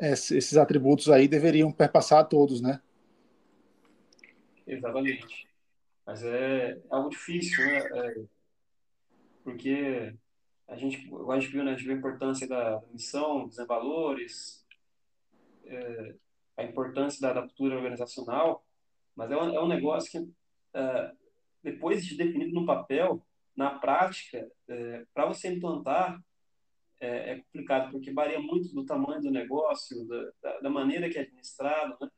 [0.00, 2.80] esses atributos aí deveriam perpassar a todos, né?
[4.66, 5.46] Exatamente.
[6.06, 7.78] Mas é algo difícil, né?
[7.78, 8.14] É,
[9.44, 10.14] porque
[10.70, 14.64] a gente, a gente viu, né, a gente viu a importância da missão, dos valores,
[15.66, 16.14] é,
[16.56, 18.64] a importância da, da cultura organizacional,
[19.16, 20.32] mas é um, é um negócio que
[20.72, 21.12] é,
[21.62, 23.20] depois de definido no papel,
[23.56, 26.22] na prática, é, para você implantar,
[27.00, 30.06] é, é, complicado, porque varia muito do tamanho do negócio,
[30.40, 32.08] da, da maneira que é administrado, né?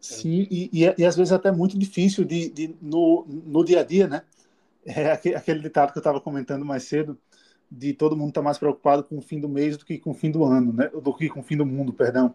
[0.00, 3.84] Sim, e, e, e, às vezes até muito difícil de, de no, no dia a
[3.84, 4.22] dia, né?
[4.86, 7.18] É aquele ditado que eu estava comentando mais cedo,
[7.70, 10.10] de todo mundo estar tá mais preocupado com o fim do mês do que com
[10.10, 10.88] o fim do ano, né?
[10.88, 12.34] Do que com o fim do mundo, perdão.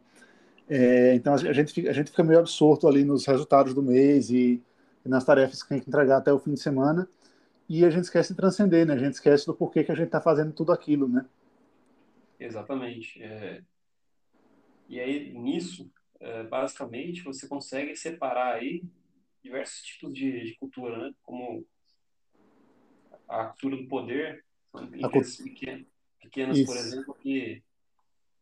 [0.68, 4.30] É, então a gente, fica, a gente fica meio absorto ali nos resultados do mês
[4.30, 4.62] e,
[5.06, 7.08] e, nas tarefas que tem que entregar até o fim de semana
[7.68, 8.94] e a gente esquece de transcender, né?
[8.94, 11.26] A gente esquece do porquê que a gente está fazendo tudo aquilo, né?
[12.40, 13.22] Exatamente.
[13.22, 13.62] É...
[14.88, 15.90] E aí nisso
[16.20, 18.84] é, basicamente, você consegue separar aí
[19.42, 21.14] diversos tipos de, de cultura, né?
[21.24, 21.66] Como
[23.30, 24.44] a cultura do poder,
[24.76, 25.86] empresas pequenas,
[26.20, 27.64] pequenas por exemplo, que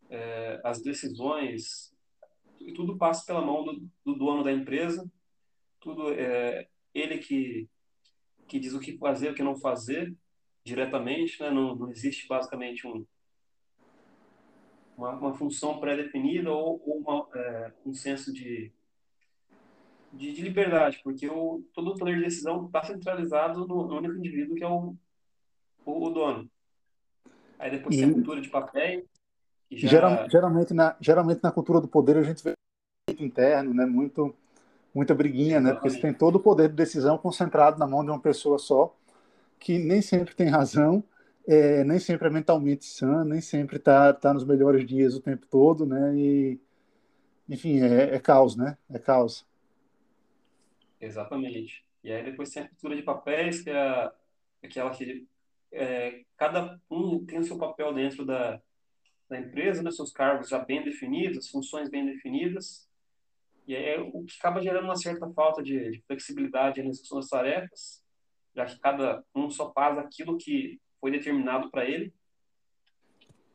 [0.09, 1.93] é, as decisões,
[2.75, 5.09] tudo passa pela mão do, do dono da empresa,
[5.79, 7.69] tudo é ele que,
[8.47, 10.15] que diz o que fazer, o que não fazer,
[10.63, 11.51] diretamente, né?
[11.51, 13.05] não, não existe basicamente um,
[14.97, 18.71] uma, uma função pré-definida ou, ou uma, é, um senso de,
[20.17, 24.15] de, de, liberdade, porque o, todo o poder de decisão está centralizado no, no, único
[24.15, 24.95] indivíduo que é o,
[25.85, 26.49] o, o dono.
[27.59, 29.03] Aí depois e, tem a cultura de papel.
[29.71, 29.87] Já...
[29.87, 32.53] Geral, geralmente, na, geralmente na cultura do poder a gente vê
[33.09, 33.85] muito interno, né?
[33.85, 34.35] muito,
[34.93, 35.73] muita briguinha, né?
[35.73, 38.95] porque você tem todo o poder de decisão concentrado na mão de uma pessoa só,
[39.59, 41.03] que nem sempre tem razão
[41.47, 45.47] é, nem sempre é mentalmente sã, nem sempre está tá nos melhores dias o tempo
[45.49, 46.13] todo, né?
[46.13, 46.59] E,
[47.47, 48.77] enfim, é, é caos, né?
[48.89, 49.45] É caos.
[50.99, 51.85] Exatamente.
[52.03, 54.11] E aí depois tem a cultura de papéis, que é
[54.63, 55.27] aquela que
[55.71, 58.61] é, cada um tem o seu papel dentro da,
[59.29, 59.91] da empresa, né?
[59.91, 62.87] seus cargos já bem definidos, funções bem definidas,
[63.67, 67.27] e aí é o que acaba gerando uma certa falta de, de flexibilidade nas suas
[67.27, 68.01] tarefas,
[68.55, 72.13] já que cada um só faz aquilo que foi determinado para ele.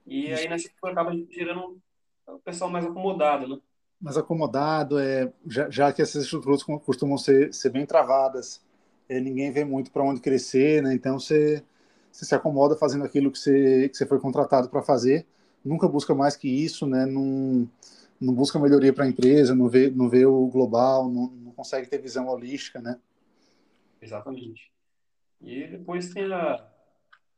[0.07, 1.80] E aí nessa estrutura acaba gerando
[2.26, 3.62] o pessoal mais acomodado, né?
[4.03, 8.61] Mais acomodado, é, já, já que essas estruturas costumam ser, ser bem travadas,
[9.09, 10.92] é, ninguém vê muito para onde crescer, né?
[10.92, 11.62] Então você,
[12.11, 15.24] você se acomoda fazendo aquilo que você, que você foi contratado para fazer,
[15.64, 17.07] nunca busca mais que isso, né?
[17.07, 17.68] Não,
[18.20, 21.88] não busca melhoria para a empresa, não vê, não vê o global, não, não consegue
[21.88, 22.98] ter visão holística, né?
[24.00, 24.72] Exatamente.
[25.40, 26.66] E depois tem a,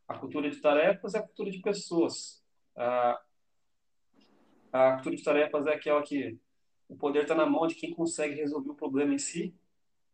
[0.06, 2.42] a cultura de tarefas é a cultura de pessoas.
[2.76, 3.20] A,
[4.72, 6.38] a cultura de tarefas é aquela que
[6.88, 9.54] o poder está na mão de quem consegue resolver o problema em si.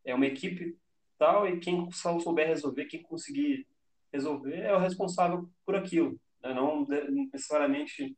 [0.05, 0.77] É uma equipe
[1.19, 3.67] tal e quem souber resolver, quem conseguir
[4.13, 6.19] resolver é o responsável por aquilo.
[6.43, 6.55] Né?
[6.55, 8.17] Não necessariamente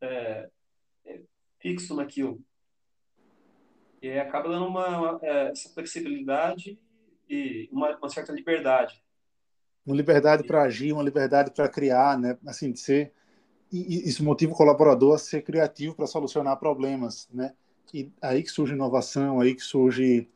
[0.00, 0.48] é,
[1.06, 1.20] é
[1.58, 2.40] fixo naquilo.
[4.00, 6.78] E acaba dando uma, uma é, essa flexibilidade
[7.28, 9.02] e uma, uma certa liberdade
[9.86, 12.38] uma liberdade para agir, uma liberdade para criar, né?
[12.46, 13.12] Assim, de ser
[13.72, 17.54] e isso motiva o colaborador a ser criativo para solucionar problemas, né?
[17.92, 20.28] E aí que surge inovação, aí que surge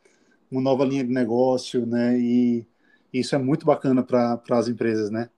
[0.51, 2.19] uma nova linha de negócio, né?
[2.19, 2.67] E
[3.13, 5.31] isso é muito bacana para as empresas, né?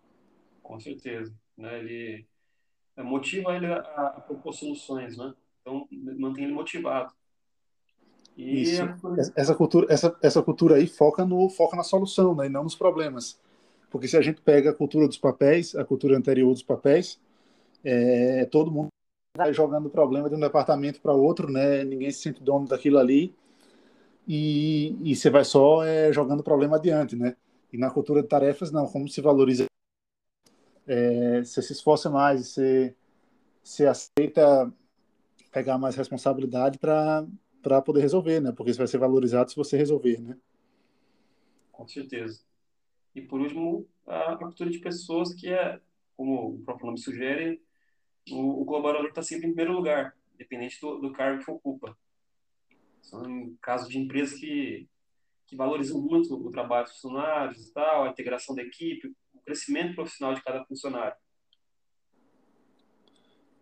[0.62, 1.78] Com certeza, né?
[1.78, 2.26] Ele
[2.98, 5.34] motiva ele a, a propor soluções, né?
[5.60, 5.86] Então
[6.18, 7.12] mantém ele motivado.
[8.36, 8.82] E isso.
[8.82, 8.96] A...
[9.34, 12.46] essa cultura, essa, essa cultura aí foca no foca na solução, né?
[12.46, 13.38] E não nos problemas.
[13.90, 17.20] Porque se a gente pega a cultura dos papéis, a cultura anterior dos papéis,
[17.84, 18.88] é, todo mundo
[19.36, 21.84] vai jogando problema de um departamento para outro, né?
[21.84, 23.34] Ninguém se sente dono daquilo ali
[24.26, 27.36] e, e você vai só é, jogando problema adiante, né?
[27.72, 28.86] E na cultura de tarefas, não.
[28.86, 29.66] Como se valoriza?
[30.86, 32.94] É, você se esforça mais, você,
[33.62, 34.72] você aceita
[35.52, 38.52] pegar mais responsabilidade para poder resolver, né?
[38.52, 40.36] Porque você vai ser valorizado se você resolver, né?
[41.72, 42.40] Com certeza.
[43.14, 45.80] E, por último, a captura de pessoas, que é,
[46.16, 47.62] como o próprio nome sugere,
[48.30, 51.96] o, o colaborador está sempre em primeiro lugar, independente do, do cargo que ocupa.
[53.00, 54.88] São casos de empresas que,
[55.46, 59.94] que valorizam muito o trabalho dos funcionários e tal, a integração da equipe, o crescimento
[59.94, 61.16] profissional de cada funcionário.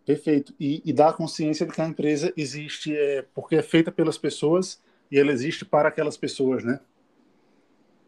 [0.05, 0.53] Perfeito.
[0.59, 4.17] E, e dá a consciência de que a empresa existe é, porque é feita pelas
[4.17, 6.79] pessoas e ela existe para aquelas pessoas, né?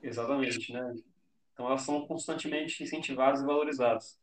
[0.01, 0.95] Exatamente, né?
[1.53, 4.19] Então, elas são constantemente incentivadas e valorizadas.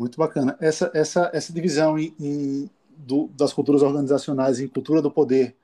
[0.00, 0.56] Muito bacana.
[0.58, 5.54] Essa, essa, essa divisão em, em, do, das culturas organizacionais em cultura do poder,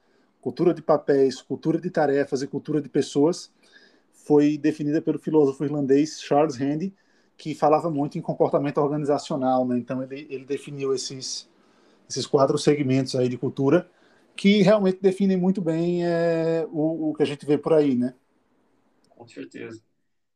[0.42, 3.50] cultura de papéis, cultura de tarefas e cultura de pessoas
[4.12, 6.92] foi definida pelo filósofo irlandês Charles Handy,
[7.34, 9.66] que falava muito em comportamento organizacional.
[9.66, 9.78] Né?
[9.78, 11.48] Então, ele, ele definiu esses,
[12.06, 13.90] esses quatro segmentos aí de cultura
[14.36, 18.12] que realmente definem muito bem é, o, o, que a gente vê por aí, né?
[19.08, 19.80] Com certeza.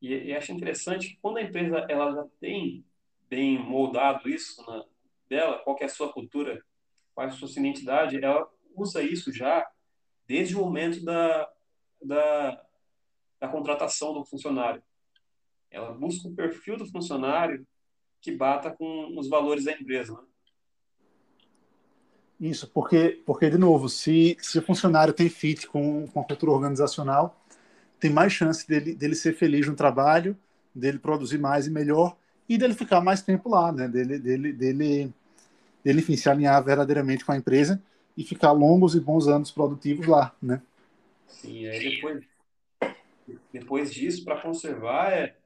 [0.00, 2.82] E, e acho interessante que quando a empresa ela já tem
[3.30, 4.84] bem moldado isso na,
[5.28, 6.62] dela, qual é a sua cultura,
[7.14, 9.64] qual é a sua identidade, ela usa isso já
[10.26, 11.48] desde o momento da,
[12.02, 12.64] da,
[13.40, 14.82] da contratação do funcionário.
[15.70, 17.66] Ela busca o perfil do funcionário
[18.20, 20.12] que bata com os valores da empresa.
[20.12, 20.22] Né?
[22.40, 26.52] Isso, porque, porque de novo, se, se o funcionário tem fit com, com a cultura
[26.52, 27.44] organizacional,
[27.98, 30.36] tem mais chance dele, dele ser feliz no trabalho,
[30.74, 32.16] dele produzir mais e melhor,
[32.50, 33.86] e dele ficar mais tempo lá, né?
[33.86, 35.14] dele, dele, dele,
[35.84, 37.80] dele enfim, se alinhar verdadeiramente com a empresa
[38.16, 40.34] e ficar longos e bons anos produtivos lá.
[40.42, 40.60] Né?
[41.28, 42.24] Sim, aí depois,
[43.52, 45.36] depois disso, para conservar, é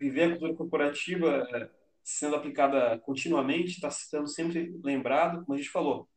[0.00, 1.68] viver a cultura corporativa é,
[2.02, 6.08] sendo aplicada continuamente, está sendo sempre lembrado, como a gente falou.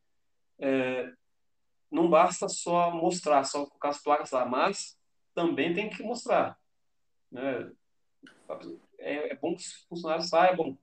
[0.57, 1.11] É,
[1.91, 4.97] não basta só mostrar, só colocar as placas lá, mas
[5.35, 6.57] também tem que mostrar.
[7.29, 7.69] Né?
[8.99, 10.77] É, é bom que os funcionários saibam,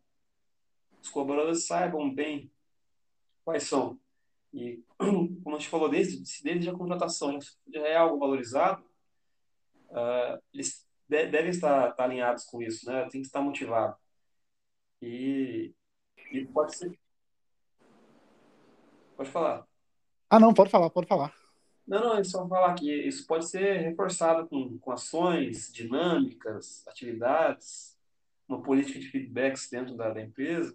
[1.03, 2.51] os colaboradores saibam bem
[3.45, 3.99] quais são.
[4.53, 8.85] E, como a gente falou, desde, desde a contratação já é algo valorizado,
[9.91, 13.03] uh, eles de, devem estar, estar, alinhados com isso, né?
[13.11, 13.97] tem que estar motivado.
[15.03, 15.75] E,
[16.33, 16.99] e pode ser.
[19.17, 19.67] Pode falar.
[20.31, 21.44] Ah, não, pode falar, pode falar.
[21.87, 27.99] Não, não, é só falar que isso pode ser reforçado com, com ações, dinâmicas, atividades,
[28.49, 30.75] uma política de feedbacks dentro da, da empresa.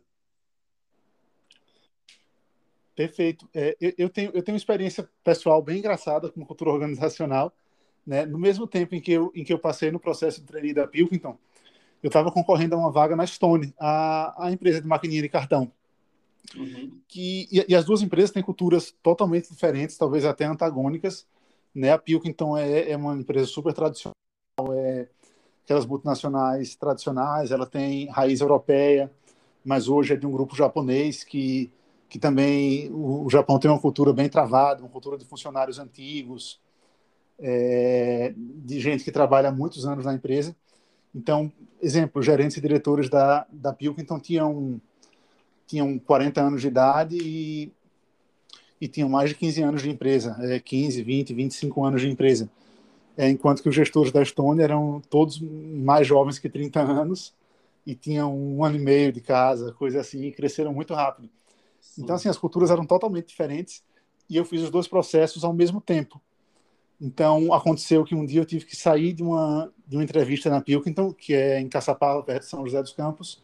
[2.95, 3.49] Perfeito.
[3.53, 7.53] É, eu, eu, tenho, eu tenho uma experiência pessoal bem engraçada com cultura organizacional.
[8.05, 8.25] Né?
[8.25, 10.87] No mesmo tempo em que, eu, em que eu passei no processo de trainee da
[10.87, 11.37] Pilkington,
[12.03, 15.71] eu estava concorrendo a uma vaga na Stone, a, a empresa de maquininha de cartão.
[16.57, 16.99] Uhum.
[17.07, 21.27] Que, e, e, as duas empresas têm culturas totalmente diferentes, talvez até antagônicas.
[21.73, 21.91] Né?
[21.91, 24.13] A Pilkington é, é uma empresa super tradicional,
[24.73, 25.07] é
[25.63, 29.11] aquelas multinacionais tradicionais, ela tem raiz europeia,
[29.63, 31.71] mas hoje é de um grupo japonês que,
[32.09, 36.59] que também o, Japão tem uma cultura bem travada, uma cultura de funcionários antigos,
[37.37, 40.55] é, de gente que trabalha há muitos anos na empresa.
[41.13, 44.81] Então, exemplo, gerentes e diretores da, da Pilkington tinham,
[45.69, 47.71] tinham 40 anos de idade e,
[48.81, 52.49] e tinham mais de 15 anos de empresa, é, 15, 20, 25 anos de empresa.
[53.15, 57.33] É, enquanto que os gestores da Estônia eram todos mais jovens que 30 anos
[57.85, 61.29] e tinham um ano e meio de casa, coisa assim, e cresceram muito rápido.
[61.79, 62.01] Sim.
[62.01, 63.83] Então, assim, as culturas eram totalmente diferentes
[64.27, 66.19] e eu fiz os dois processos ao mesmo tempo.
[66.99, 70.61] Então, aconteceu que um dia eu tive que sair de uma, de uma entrevista na
[70.61, 73.41] Pilkington, que é em Caçapava, perto de São José dos Campos,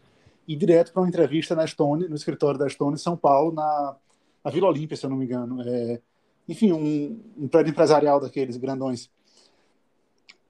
[0.48, 3.96] e direto para uma entrevista na Stone, no escritório da Stone, em São Paulo, na,
[4.44, 5.62] na Vila Olímpia, se eu não me engano.
[5.62, 6.02] É,
[6.48, 9.10] enfim, um, um prédio empresarial daqueles grandões.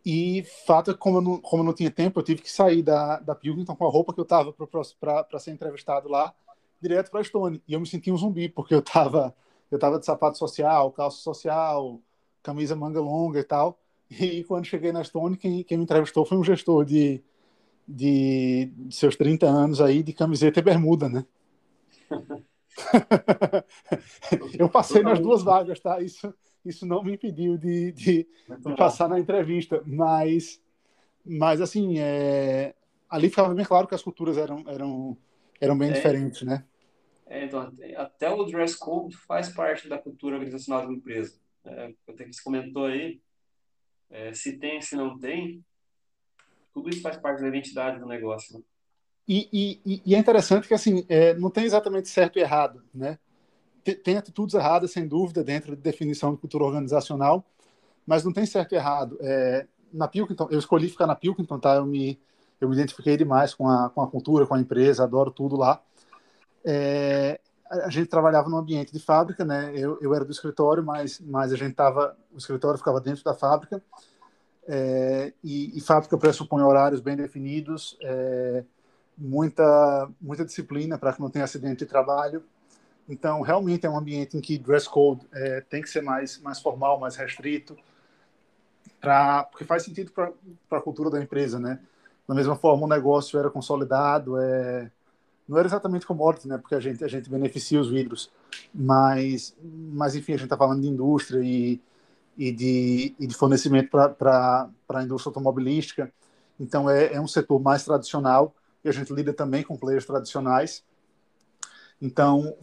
[0.06, 2.52] E fato é que, como eu não, como eu não tinha tempo, eu tive que
[2.52, 6.34] sair da, da Pilkington com a roupa que eu estava para ser entrevistado lá,
[6.80, 7.62] direto para a Stone.
[7.68, 9.34] E eu me senti um zumbi, porque eu estava
[9.72, 12.00] eu tava de sapato social, calça social,
[12.44, 13.80] camisa manga longa e tal.
[14.10, 17.24] E quando cheguei na Stone, quem, quem me entrevistou foi um gestor de,
[17.88, 21.26] de, de seus 30 anos aí, de camiseta e bermuda, né?
[24.60, 26.02] eu passei nas duas vagas, tá?
[26.02, 26.34] Isso,
[26.66, 28.28] isso não me impediu de, de,
[28.60, 30.62] de passar na entrevista, mas,
[31.26, 32.76] mas assim, é,
[33.10, 35.18] ali ficava bem claro que as culturas eram, eram,
[35.60, 36.66] eram bem é, diferentes, né?
[37.28, 41.94] É, então, até o dress code faz parte da cultura organizacional de uma empresa é,
[42.08, 43.20] até que você comentou aí,
[44.10, 45.64] é, se tem, se não tem,
[46.76, 48.58] tudo isso faz parte da identidade do negócio.
[48.58, 48.64] Né?
[49.26, 53.18] E, e, e, é interessante que assim é, não tem exatamente certo e errado, né?
[54.04, 57.46] Tem, atitudes erradas, sem dúvida, dentro da definição de cultura organizacional,
[58.06, 59.16] mas não tem certo e errado.
[59.22, 61.76] É, na Pilkington, eu escolhi ficar na Pilkington, tá?
[61.76, 62.20] Eu me,
[62.60, 65.82] eu me identifiquei demais com a, com a cultura, com a empresa, adoro tudo lá.
[66.66, 69.72] É, a gente trabalhava no ambiente de fábrica, né?
[69.76, 73.36] Eu, eu era do escritório, mas, mas a gente tava, o escritório ficava dentro da
[73.36, 73.84] fábrica.
[74.68, 78.64] É, e, e, fábrica pressupõe horários bem definidos, é,
[79.16, 82.44] muita muita disciplina para que não tenha acidente de trabalho.
[83.08, 86.60] Então, realmente é um ambiente em que dress code é, tem que ser mais mais
[86.60, 87.78] formal, mais restrito,
[89.00, 90.32] pra, porque faz sentido para
[90.72, 91.80] a cultura da empresa, né?
[92.28, 94.90] Da mesma forma, o negócio era consolidado, é,
[95.48, 96.58] não era exatamente commodity, né?
[96.58, 98.32] Porque a gente a gente beneficia os vidros,
[98.74, 101.80] mas mas enfim a gente está falando de indústria e
[102.38, 106.12] e de, e de fornecimento para a indústria automobilística.
[106.60, 110.84] Então é, é um setor mais tradicional e a gente lida também com players tradicionais.
[112.02, 112.56] Então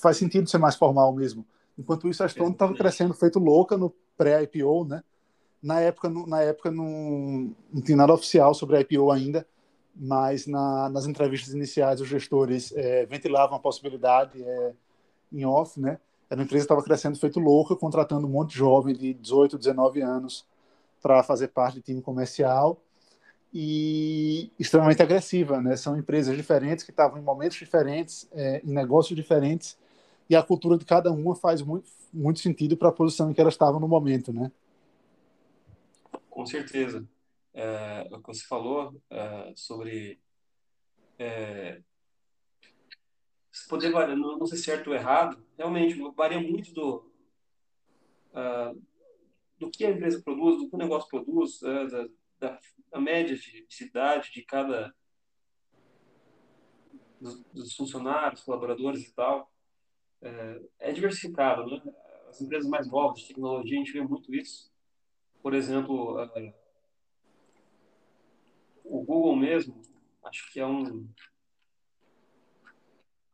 [0.00, 1.46] faz sentido ser mais formal mesmo.
[1.78, 5.02] Enquanto isso, a Stone estava crescendo feito louca no pré-IPO, né?
[5.62, 9.46] Na época, na época não, não tinha nada oficial sobre a IPO ainda,
[9.94, 14.72] mas na, nas entrevistas iniciais os gestores é, ventilavam a possibilidade é,
[15.32, 15.98] em off, né?
[16.32, 19.58] Era uma empresa que estava crescendo feito louca, contratando um monte de jovem de 18,
[19.58, 20.46] 19 anos
[21.02, 22.80] para fazer parte do time comercial
[23.52, 25.76] e extremamente agressiva, né?
[25.76, 29.76] São empresas diferentes que estavam em momentos diferentes, é, em negócios diferentes
[30.26, 33.40] e a cultura de cada uma faz muito, muito sentido para a posição em que
[33.42, 34.50] elas estavam no momento, né?
[36.30, 37.06] Com certeza.
[37.52, 40.18] É, o que você falou é, sobre
[41.18, 41.82] é,
[43.68, 47.10] poder variar, não, não ser certo ou errado, realmente varia muito do
[48.32, 48.82] uh,
[49.58, 52.08] do que a empresa produz, do que o negócio produz, uh, da,
[52.40, 52.60] da,
[52.90, 54.92] da, média de, de cidade de cada
[57.20, 59.52] dos, dos, funcionários, colaboradores e tal.
[60.20, 61.82] É, é diversificado, né?
[62.28, 64.72] As empresas mais novas de tecnologia, a gente vê muito isso.
[65.40, 66.54] Por exemplo, uh,
[68.84, 69.80] o Google mesmo,
[70.24, 71.08] acho que é um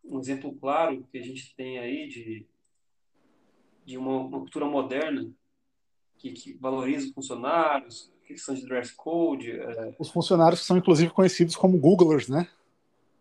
[0.09, 2.47] um exemplo claro que a gente tem aí de,
[3.85, 5.31] de uma, uma cultura moderna
[6.17, 9.53] que, que, valoriza os funcionários, questão de dress code.
[9.53, 9.95] É...
[9.99, 12.49] Os funcionários que são inclusive conhecidos como Googlers, né?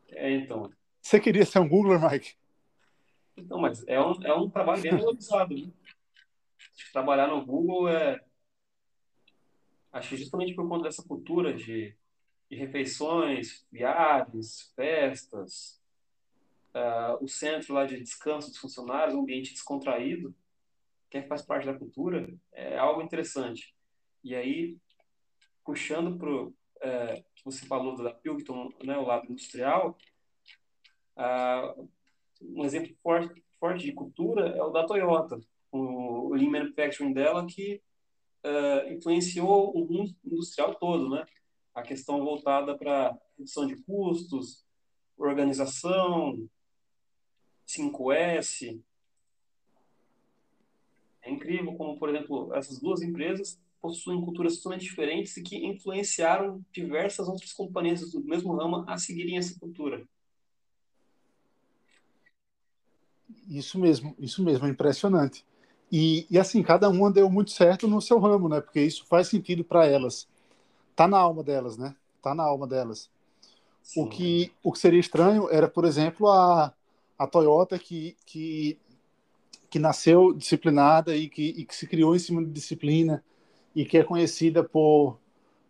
[0.09, 0.71] É, então.
[1.01, 2.35] Você queria ser um Googler, Mike?
[3.35, 5.71] Então, mas é um, é um trabalho bem valorizado, né?
[6.91, 8.19] Trabalhar no Google é.
[9.91, 11.95] Acho que justamente por conta dessa cultura de,
[12.49, 15.81] de refeições, viagens, festas,
[16.78, 20.36] uh, o centro lá de descanso dos funcionários, um ambiente descontraído,
[21.09, 23.73] que faz parte da cultura, é algo interessante.
[24.23, 24.78] E aí,
[25.63, 29.97] puxando para o é, que você falou da Pilkington, né, o lado industrial,
[31.15, 31.89] uh,
[32.41, 35.39] um exemplo forte, forte de cultura é o da Toyota,
[35.71, 37.82] o Lean Manufacturing dela, que
[38.45, 41.25] uh, influenciou o mundo industrial todo, né?
[41.73, 44.65] A questão voltada para redução de custos,
[45.17, 46.47] organização,
[47.68, 48.82] 5S.
[51.22, 56.65] É incrível como, por exemplo, essas duas empresas possuem culturas totalmente diferentes e que influenciaram
[56.72, 60.07] diversas outras companhias do mesmo ramo a seguirem essa cultura.
[63.47, 65.45] Isso mesmo, isso mesmo, é impressionante.
[65.91, 68.59] E, e assim, cada uma deu muito certo no seu ramo, né?
[68.61, 70.28] Porque isso faz sentido para elas.
[70.95, 71.95] Tá na alma delas, né?
[72.22, 73.09] Tá na alma delas.
[73.95, 76.74] O que, o que seria estranho era, por exemplo, a,
[77.18, 78.80] a Toyota que, que,
[79.70, 83.24] que nasceu disciplinada e que, e que se criou em cima de disciplina
[83.76, 85.18] e que é conhecida por,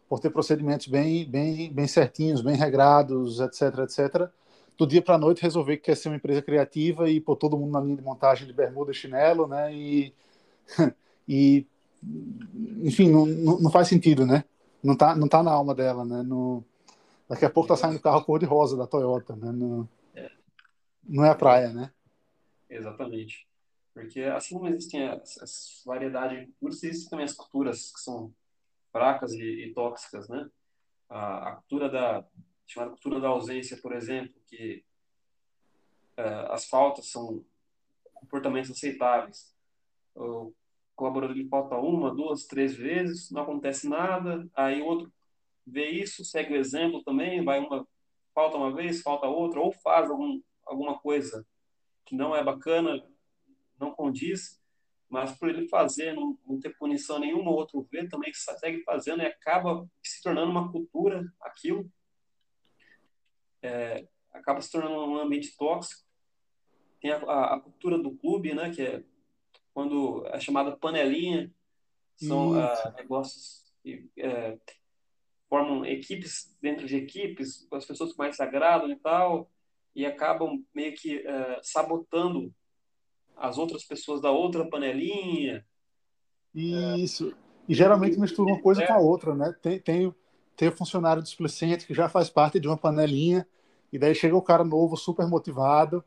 [0.10, 4.30] por ter procedimentos bem, bem, bem certinhos, bem regrados, etc, etc,
[4.78, 7.58] do dia para a noite resolver que quer ser uma empresa criativa e pôr todo
[7.58, 9.74] mundo na linha de montagem de bermuda e chinelo, né?
[9.74, 10.14] E,
[11.28, 11.66] e
[12.84, 14.44] enfim, não, não faz sentido, né?
[14.84, 16.22] Não tá, não tá na alma dela, né?
[16.22, 16.64] No,
[17.28, 19.52] daqui a pouco tá saindo carro cor de rosa da Toyota, né?
[19.52, 19.90] No,
[21.08, 21.92] não é praia, né?
[22.70, 23.48] Exatamente.
[23.94, 28.34] Porque assim como existem as, as variedades de culturas, existem também as culturas que são
[28.92, 30.50] fracas e, e tóxicas, né?
[31.10, 32.26] A, a, cultura da
[32.68, 34.84] chamada cultura da ausência, por exemplo, que
[36.18, 37.44] uh, as faltas são
[38.14, 39.56] comportamentos aceitáveis.
[40.14, 40.54] O
[40.96, 45.12] colaborador ele falta uma, duas, três vezes, não acontece nada, aí outro
[45.66, 47.88] vê isso, segue o exemplo também, vai uma
[48.34, 51.46] falta uma vez, falta outra, ou faz algum alguma coisa
[52.06, 53.04] que não é bacana,
[53.80, 54.62] não condiz,
[55.10, 59.22] mas por ele fazer, não, não ter punição nenhuma, ou outro ver também segue fazendo
[59.22, 61.90] e acaba se tornando uma cultura aquilo,
[63.62, 66.06] é, acaba se tornando um ambiente tóxico.
[67.02, 69.04] Tem a, a, a, cultura do clube, né, que é
[69.74, 71.54] quando é chamada panelinha,
[72.16, 74.58] são uh, negócios que é,
[75.48, 79.52] formam equipes dentro de equipes, as pessoas que mais se agradam e tal,
[79.98, 82.54] e acabam meio que uh, sabotando
[83.36, 85.66] as outras pessoas da outra panelinha.
[86.54, 87.36] Isso.
[87.68, 88.86] E geralmente mistura uma coisa é.
[88.86, 89.56] com a outra, né?
[89.60, 90.14] Tem, tem,
[90.56, 93.48] tem o funcionário displicente que já faz parte de uma panelinha,
[93.92, 96.04] e daí chega o cara novo, super motivado,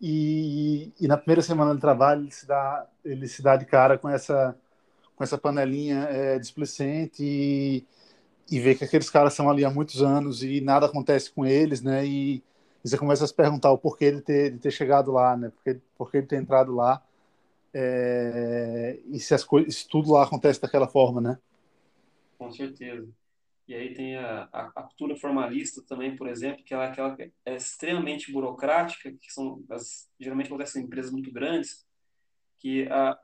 [0.00, 3.98] e, e na primeira semana de trabalho ele se dá, ele se dá de cara
[3.98, 4.58] com essa,
[5.14, 7.86] com essa panelinha é, displicente e,
[8.50, 11.82] e vê que aqueles caras são ali há muitos anos e nada acontece com eles,
[11.82, 12.06] né?
[12.06, 12.42] E,
[12.84, 15.48] e você começa a se perguntar o porquê de ter, de ter chegado lá, né?
[15.48, 17.02] Porquê, porquê de ter entrado lá.
[17.72, 21.38] É, e se, as coisas, se tudo lá acontece daquela forma, né?
[22.36, 23.08] Com certeza.
[23.66, 27.56] E aí tem a, a, a cultura formalista também, por exemplo, que ela, que é
[27.56, 31.86] extremamente burocrática, que são as, geralmente acontece em empresas muito grandes,
[32.58, 33.18] que a,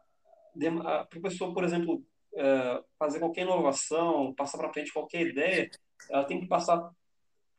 [0.87, 2.03] a pessoa, por exemplo,
[2.35, 5.71] é, fazer qualquer inovação, passar para frente qualquer ideia,
[6.09, 6.91] ela tem que passar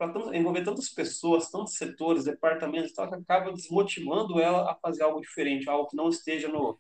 [0.10, 5.22] para envolver tantas pessoas, tantos setores, departamentos, tal, que acaba desmotivando ela a fazer algo
[5.22, 6.80] diferente, algo que não esteja no,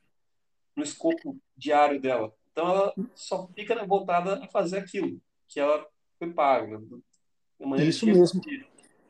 [0.76, 2.34] no escopo diário dela.
[2.52, 5.86] Então ela só fica voltada a fazer aquilo que ela
[6.18, 6.82] foi paga.
[7.78, 8.42] Isso mesmo.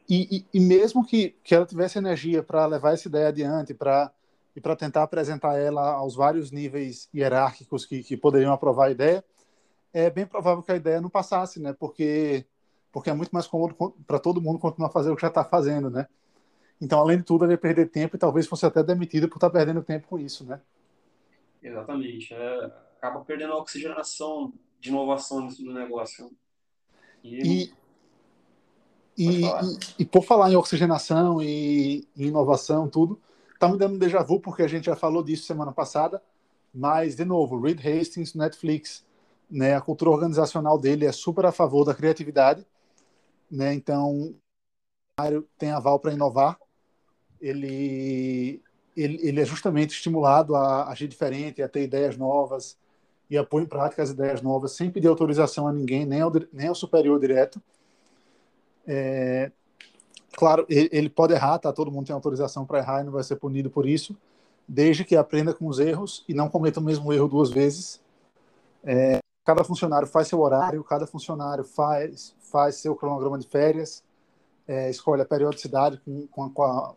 [0.10, 4.12] E, e, e, mesmo que, que ela tivesse energia para levar essa ideia adiante, para
[4.54, 9.24] e para tentar apresentar ela aos vários níveis hierárquicos que, que poderiam aprovar a ideia,
[9.94, 11.72] é bem provável que a ideia não passasse, né?
[11.72, 12.46] Porque
[12.92, 15.90] porque é muito mais cômodo para todo mundo continuar fazer o que já está fazendo,
[15.90, 16.08] né?
[16.82, 19.50] Então, além de tudo, ele ia perder tempo e talvez fosse até demitido por estar
[19.50, 20.60] tá perdendo tempo com isso, né?
[21.62, 22.34] Exatamente.
[22.34, 26.32] É, acaba perdendo a oxigenação de inovação do negócio.
[27.24, 27.74] E, e,
[29.16, 29.48] e, e,
[30.00, 33.22] e, por falar em oxigenação e, e inovação, tudo,
[33.60, 36.22] tá me dando um déjà vu porque a gente já falou disso semana passada,
[36.74, 39.06] mas, de novo, Reed Hastings, Netflix,
[39.50, 42.66] né, a cultura organizacional dele é super a favor da criatividade,
[43.52, 44.34] né, então
[45.58, 46.58] tem aval para inovar,
[47.40, 48.62] ele,
[48.96, 52.78] ele, ele é justamente estimulado a agir diferente, a ter ideias novas
[53.30, 56.32] e a pôr em prática as ideias novas sem pedir autorização a ninguém, nem ao,
[56.52, 57.62] nem ao superior direto.
[58.86, 59.52] É,
[60.34, 61.72] claro, ele, ele, pode errar, tá?
[61.72, 64.16] Todo mundo tem autorização para errar e não vai ser punido por isso,
[64.68, 68.02] desde que aprenda com os erros e não cometa o mesmo erro duas vezes.
[68.84, 74.04] É, cada funcionário faz seu horário, cada funcionário faz, faz seu cronograma de férias,
[74.68, 76.96] é, escolhe a periodicidade com, com, a,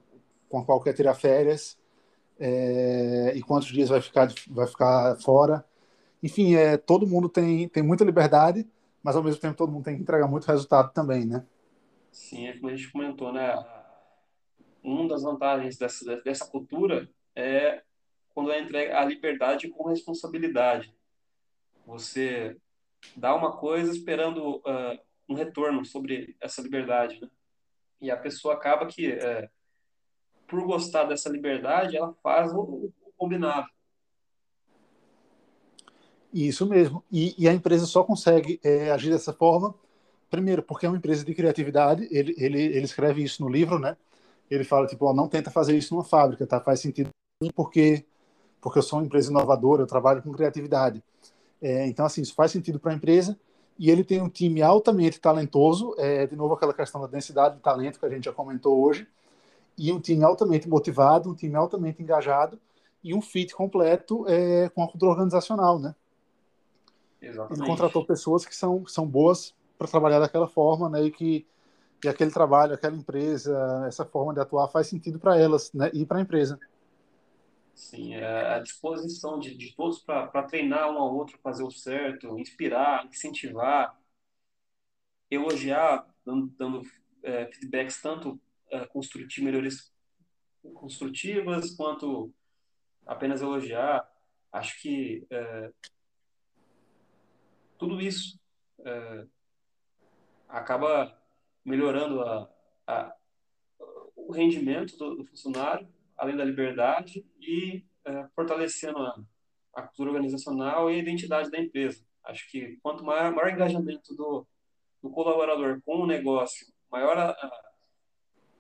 [0.48, 1.78] com, a, qual quer tirar férias
[2.38, 5.64] é, e quantos dias vai ficar, vai ficar fora.
[6.22, 8.66] Enfim, é, todo mundo tem, tem muita liberdade,
[9.02, 11.44] mas ao mesmo tempo todo mundo tem que entregar muito resultado também, né?
[12.11, 13.55] Sim, é como a gente comentou, né?
[14.82, 17.82] Uma das vantagens dessa, dessa cultura é
[18.34, 20.92] quando é entregue a liberdade com responsabilidade.
[21.86, 22.57] Você
[23.16, 24.98] dá uma coisa esperando uh,
[25.29, 27.29] um retorno sobre essa liberdade, né?
[28.01, 29.49] E a pessoa acaba que, uh,
[30.47, 33.66] por gostar dessa liberdade, ela faz o, o combinado.
[36.33, 37.03] Isso mesmo.
[37.11, 39.75] E, e, a empresa só consegue é, agir dessa forma,
[40.29, 42.09] primeiro, porque é uma empresa de criatividade.
[42.11, 43.97] Ele, ele, ele escreve isso no livro, né?
[44.51, 46.61] Ele fala, tipo, ó, não tenta fazer isso numa fábrica, tá?
[46.61, 47.11] Faz sentido
[47.55, 48.05] porque
[48.64, 51.05] porque eu sou uma empresa inovadora, eu trabalho com criatividade.
[51.61, 53.39] É, então, assim, isso faz sentido para a empresa.
[53.79, 57.61] E ele tem um time altamente talentoso, é, de novo aquela questão da densidade de
[57.61, 59.07] talento que a gente já comentou hoje,
[59.77, 62.59] e um time altamente motivado, um time altamente engajado
[63.03, 65.95] e um fit completo é, com a cultura organizacional, né?
[67.20, 67.61] Exatamente.
[67.61, 71.03] Ele contratou pessoas que são, são boas para trabalhar daquela forma, né?
[71.03, 71.47] E que
[72.05, 75.91] e aquele trabalho, aquela empresa, essa forma de atuar faz sentido para elas, né?
[75.95, 76.61] E para a empresa.
[77.75, 82.39] Sim, é a disposição de, de todos para treinar um ao outro, fazer o certo,
[82.39, 83.99] inspirar, incentivar,
[85.29, 86.83] elogiar, dando, dando
[87.22, 89.93] é, feedbacks tanto é, construtivos,
[90.75, 92.33] construtivas, quanto
[93.07, 94.09] apenas elogiar.
[94.53, 95.72] Acho que é,
[97.77, 98.39] tudo isso
[98.85, 99.27] é,
[100.49, 101.20] acaba
[101.64, 102.49] melhorando a,
[102.87, 103.16] a,
[104.14, 109.21] o rendimento do, do funcionário além da liberdade, e é, fortalecendo a,
[109.75, 112.05] a, cultura organizacional e a identidade da empresa.
[112.25, 114.47] Acho que quanto maior, maior engajamento do,
[115.03, 117.31] do colaborador com o negócio, maior a,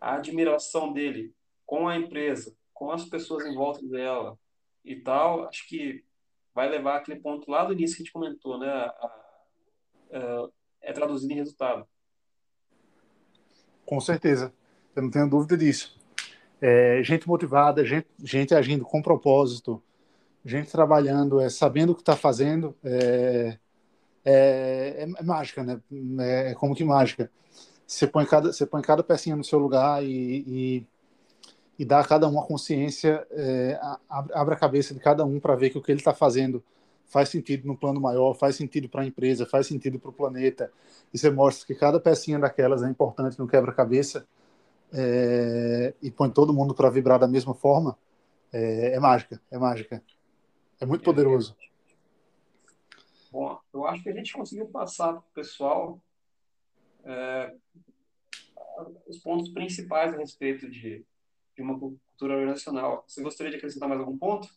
[0.00, 1.34] a, admiração dele
[1.64, 4.38] com a empresa, com as pessoas em volta dela
[4.84, 6.04] e tal, acho que
[6.54, 8.68] vai levar aquele ponto lá do início que a gente comentou, né?
[8.68, 8.86] A,
[10.12, 10.48] a,
[10.82, 11.88] é traduzido em resultado.
[13.86, 14.52] Com certeza,
[14.94, 16.03] eu não tenho dúvida disso
[16.66, 19.82] é, gente motivada, gente, gente agindo com propósito,
[20.42, 23.58] gente trabalhando, é, sabendo o que está fazendo, é,
[24.24, 25.78] é, é, mágica, né?
[26.20, 27.30] É, é, como que mágica.
[27.86, 30.86] Você põe cada, você põe cada pecinha no seu lugar e, e,
[31.80, 35.54] e dá a cada um a consciência, é, abre a cabeça de cada um para
[35.56, 36.64] ver que o que ele está fazendo
[37.04, 40.72] faz sentido no plano maior, faz sentido para a empresa, faz sentido para o planeta.
[41.12, 44.26] E você mostra que cada pecinha daquelas é importante no quebra-cabeça
[44.96, 47.98] é, e põe todo mundo para vibrar da mesma forma,
[48.52, 50.02] é, é, mágica, é mágica.
[50.80, 51.56] É muito poderoso.
[53.32, 56.00] Bom, eu acho que a gente conseguiu passar para o pessoal
[57.04, 57.52] é,
[59.08, 61.04] os pontos principais a respeito de,
[61.56, 63.04] de uma cultura organizacional.
[63.08, 64.48] Você gostaria de acrescentar mais algum ponto?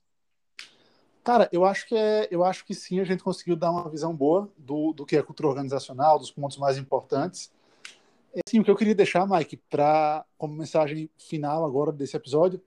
[1.24, 4.16] Cara, eu acho que é, eu acho que sim, a gente conseguiu dar uma visão
[4.16, 7.52] boa do, do que é cultura organizacional, dos pontos mais importantes.
[8.46, 12.62] Assim, o que eu queria deixar, Mike, para como mensagem final agora desse episódio,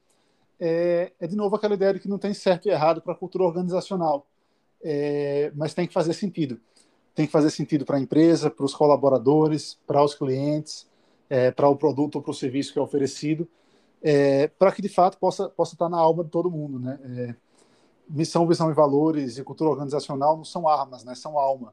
[0.58, 3.16] é, é, de novo aquela ideia de que não tem certo e errado para a
[3.16, 4.26] cultura organizacional,
[4.82, 6.60] é, mas tem que fazer sentido.
[7.14, 10.86] Tem que fazer sentido para a empresa, para os colaboradores, para os clientes,
[11.28, 13.48] é, para o produto ou para o serviço que é oferecido,
[14.02, 16.78] é, para que de fato possa, possa estar na alma de todo mundo.
[16.78, 16.98] Né?
[17.04, 17.34] É,
[18.08, 21.14] missão, visão e valores e cultura organizacional não são armas, né?
[21.14, 21.72] são alma.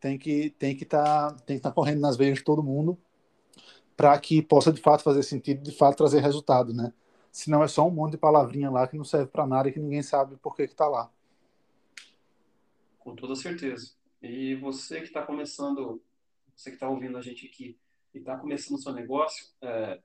[0.00, 2.98] Tem que tem que tá, estar tá correndo nas veias de todo mundo
[3.96, 6.92] para que possa de fato fazer sentido, de fato trazer resultado, né?
[7.30, 9.80] Senão é só um monte de palavrinha lá que não serve para nada e que
[9.80, 11.10] ninguém sabe por que está lá.
[12.98, 13.94] Com toda certeza.
[14.20, 16.00] E você que está começando,
[16.54, 17.76] você que está ouvindo a gente aqui
[18.14, 20.00] e está começando o seu negócio, é,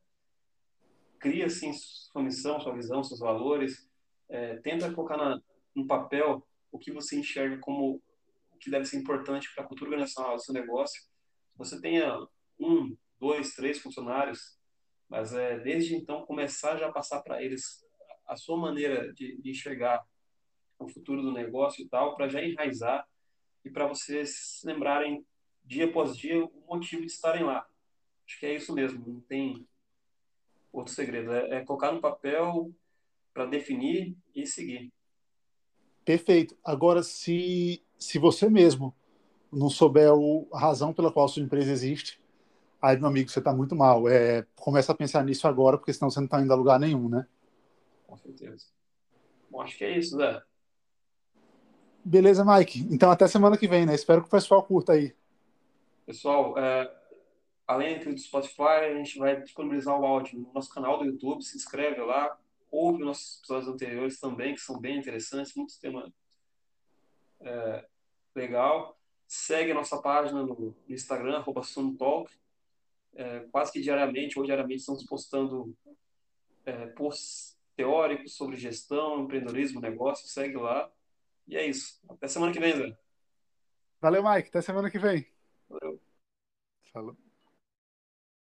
[1.20, 3.88] cria assim sua missão, sua visão, seus valores,
[4.30, 5.42] é, tenta colocar na,
[5.76, 8.02] no papel o que você enxerga como
[8.52, 11.04] o que deve ser importante para a cultura organizacional do seu negócio.
[11.58, 12.18] Você tenha
[12.60, 14.58] um, dois, três funcionários,
[15.10, 17.86] mas é desde então começar já a passar para eles
[18.26, 20.06] a sua maneira de, de, enxergar
[20.78, 23.08] o futuro do negócio e tal, para já enraizar
[23.64, 25.26] e para vocês lembrarem
[25.64, 27.66] dia após dia o motivo de estarem lá.
[28.26, 29.66] Acho que é isso mesmo, não tem
[30.72, 31.32] outro segredo.
[31.32, 32.74] É, é colocar no papel
[33.34, 34.92] para definir e seguir.
[36.04, 36.58] Perfeito.
[36.64, 38.96] Agora, se, se você mesmo
[39.52, 42.22] não souber o, a razão pela qual sua empresa existe,
[42.82, 44.08] aí, meu amigo, você está muito mal.
[44.08, 47.10] É, começa a pensar nisso agora, porque senão você não está indo a lugar nenhum,
[47.10, 47.28] né?
[48.06, 48.66] Com certeza.
[49.50, 50.42] Bom, acho que é isso, Zé.
[52.04, 52.88] Beleza, Mike.
[52.90, 53.94] Então, até semana que vem, né?
[53.94, 55.14] Espero que o pessoal curta aí.
[56.06, 56.90] Pessoal, é,
[57.68, 61.44] além do Spotify, a gente vai disponibilizar o áudio no nosso canal do YouTube.
[61.44, 62.38] Se inscreve lá.
[62.72, 65.56] Ouve nossos episódios anteriores também, que são bem interessantes.
[65.56, 66.10] Muitos temas
[67.42, 67.86] é,
[68.36, 68.98] legal.
[69.28, 71.62] Segue a nossa página no, Instagram, arroba
[71.98, 72.32] Talk
[73.16, 75.76] é, quase que diariamente ou diariamente estamos postando
[76.66, 80.92] é, posts teóricos sobre gestão, empreendedorismo, negócio, segue lá.
[81.48, 82.02] E é isso.
[82.10, 82.98] Até semana que vem, Zé.
[84.02, 84.50] Valeu, Mike.
[84.50, 85.26] Até semana que vem.
[85.70, 86.02] Valeu.
[86.92, 87.27] Falou.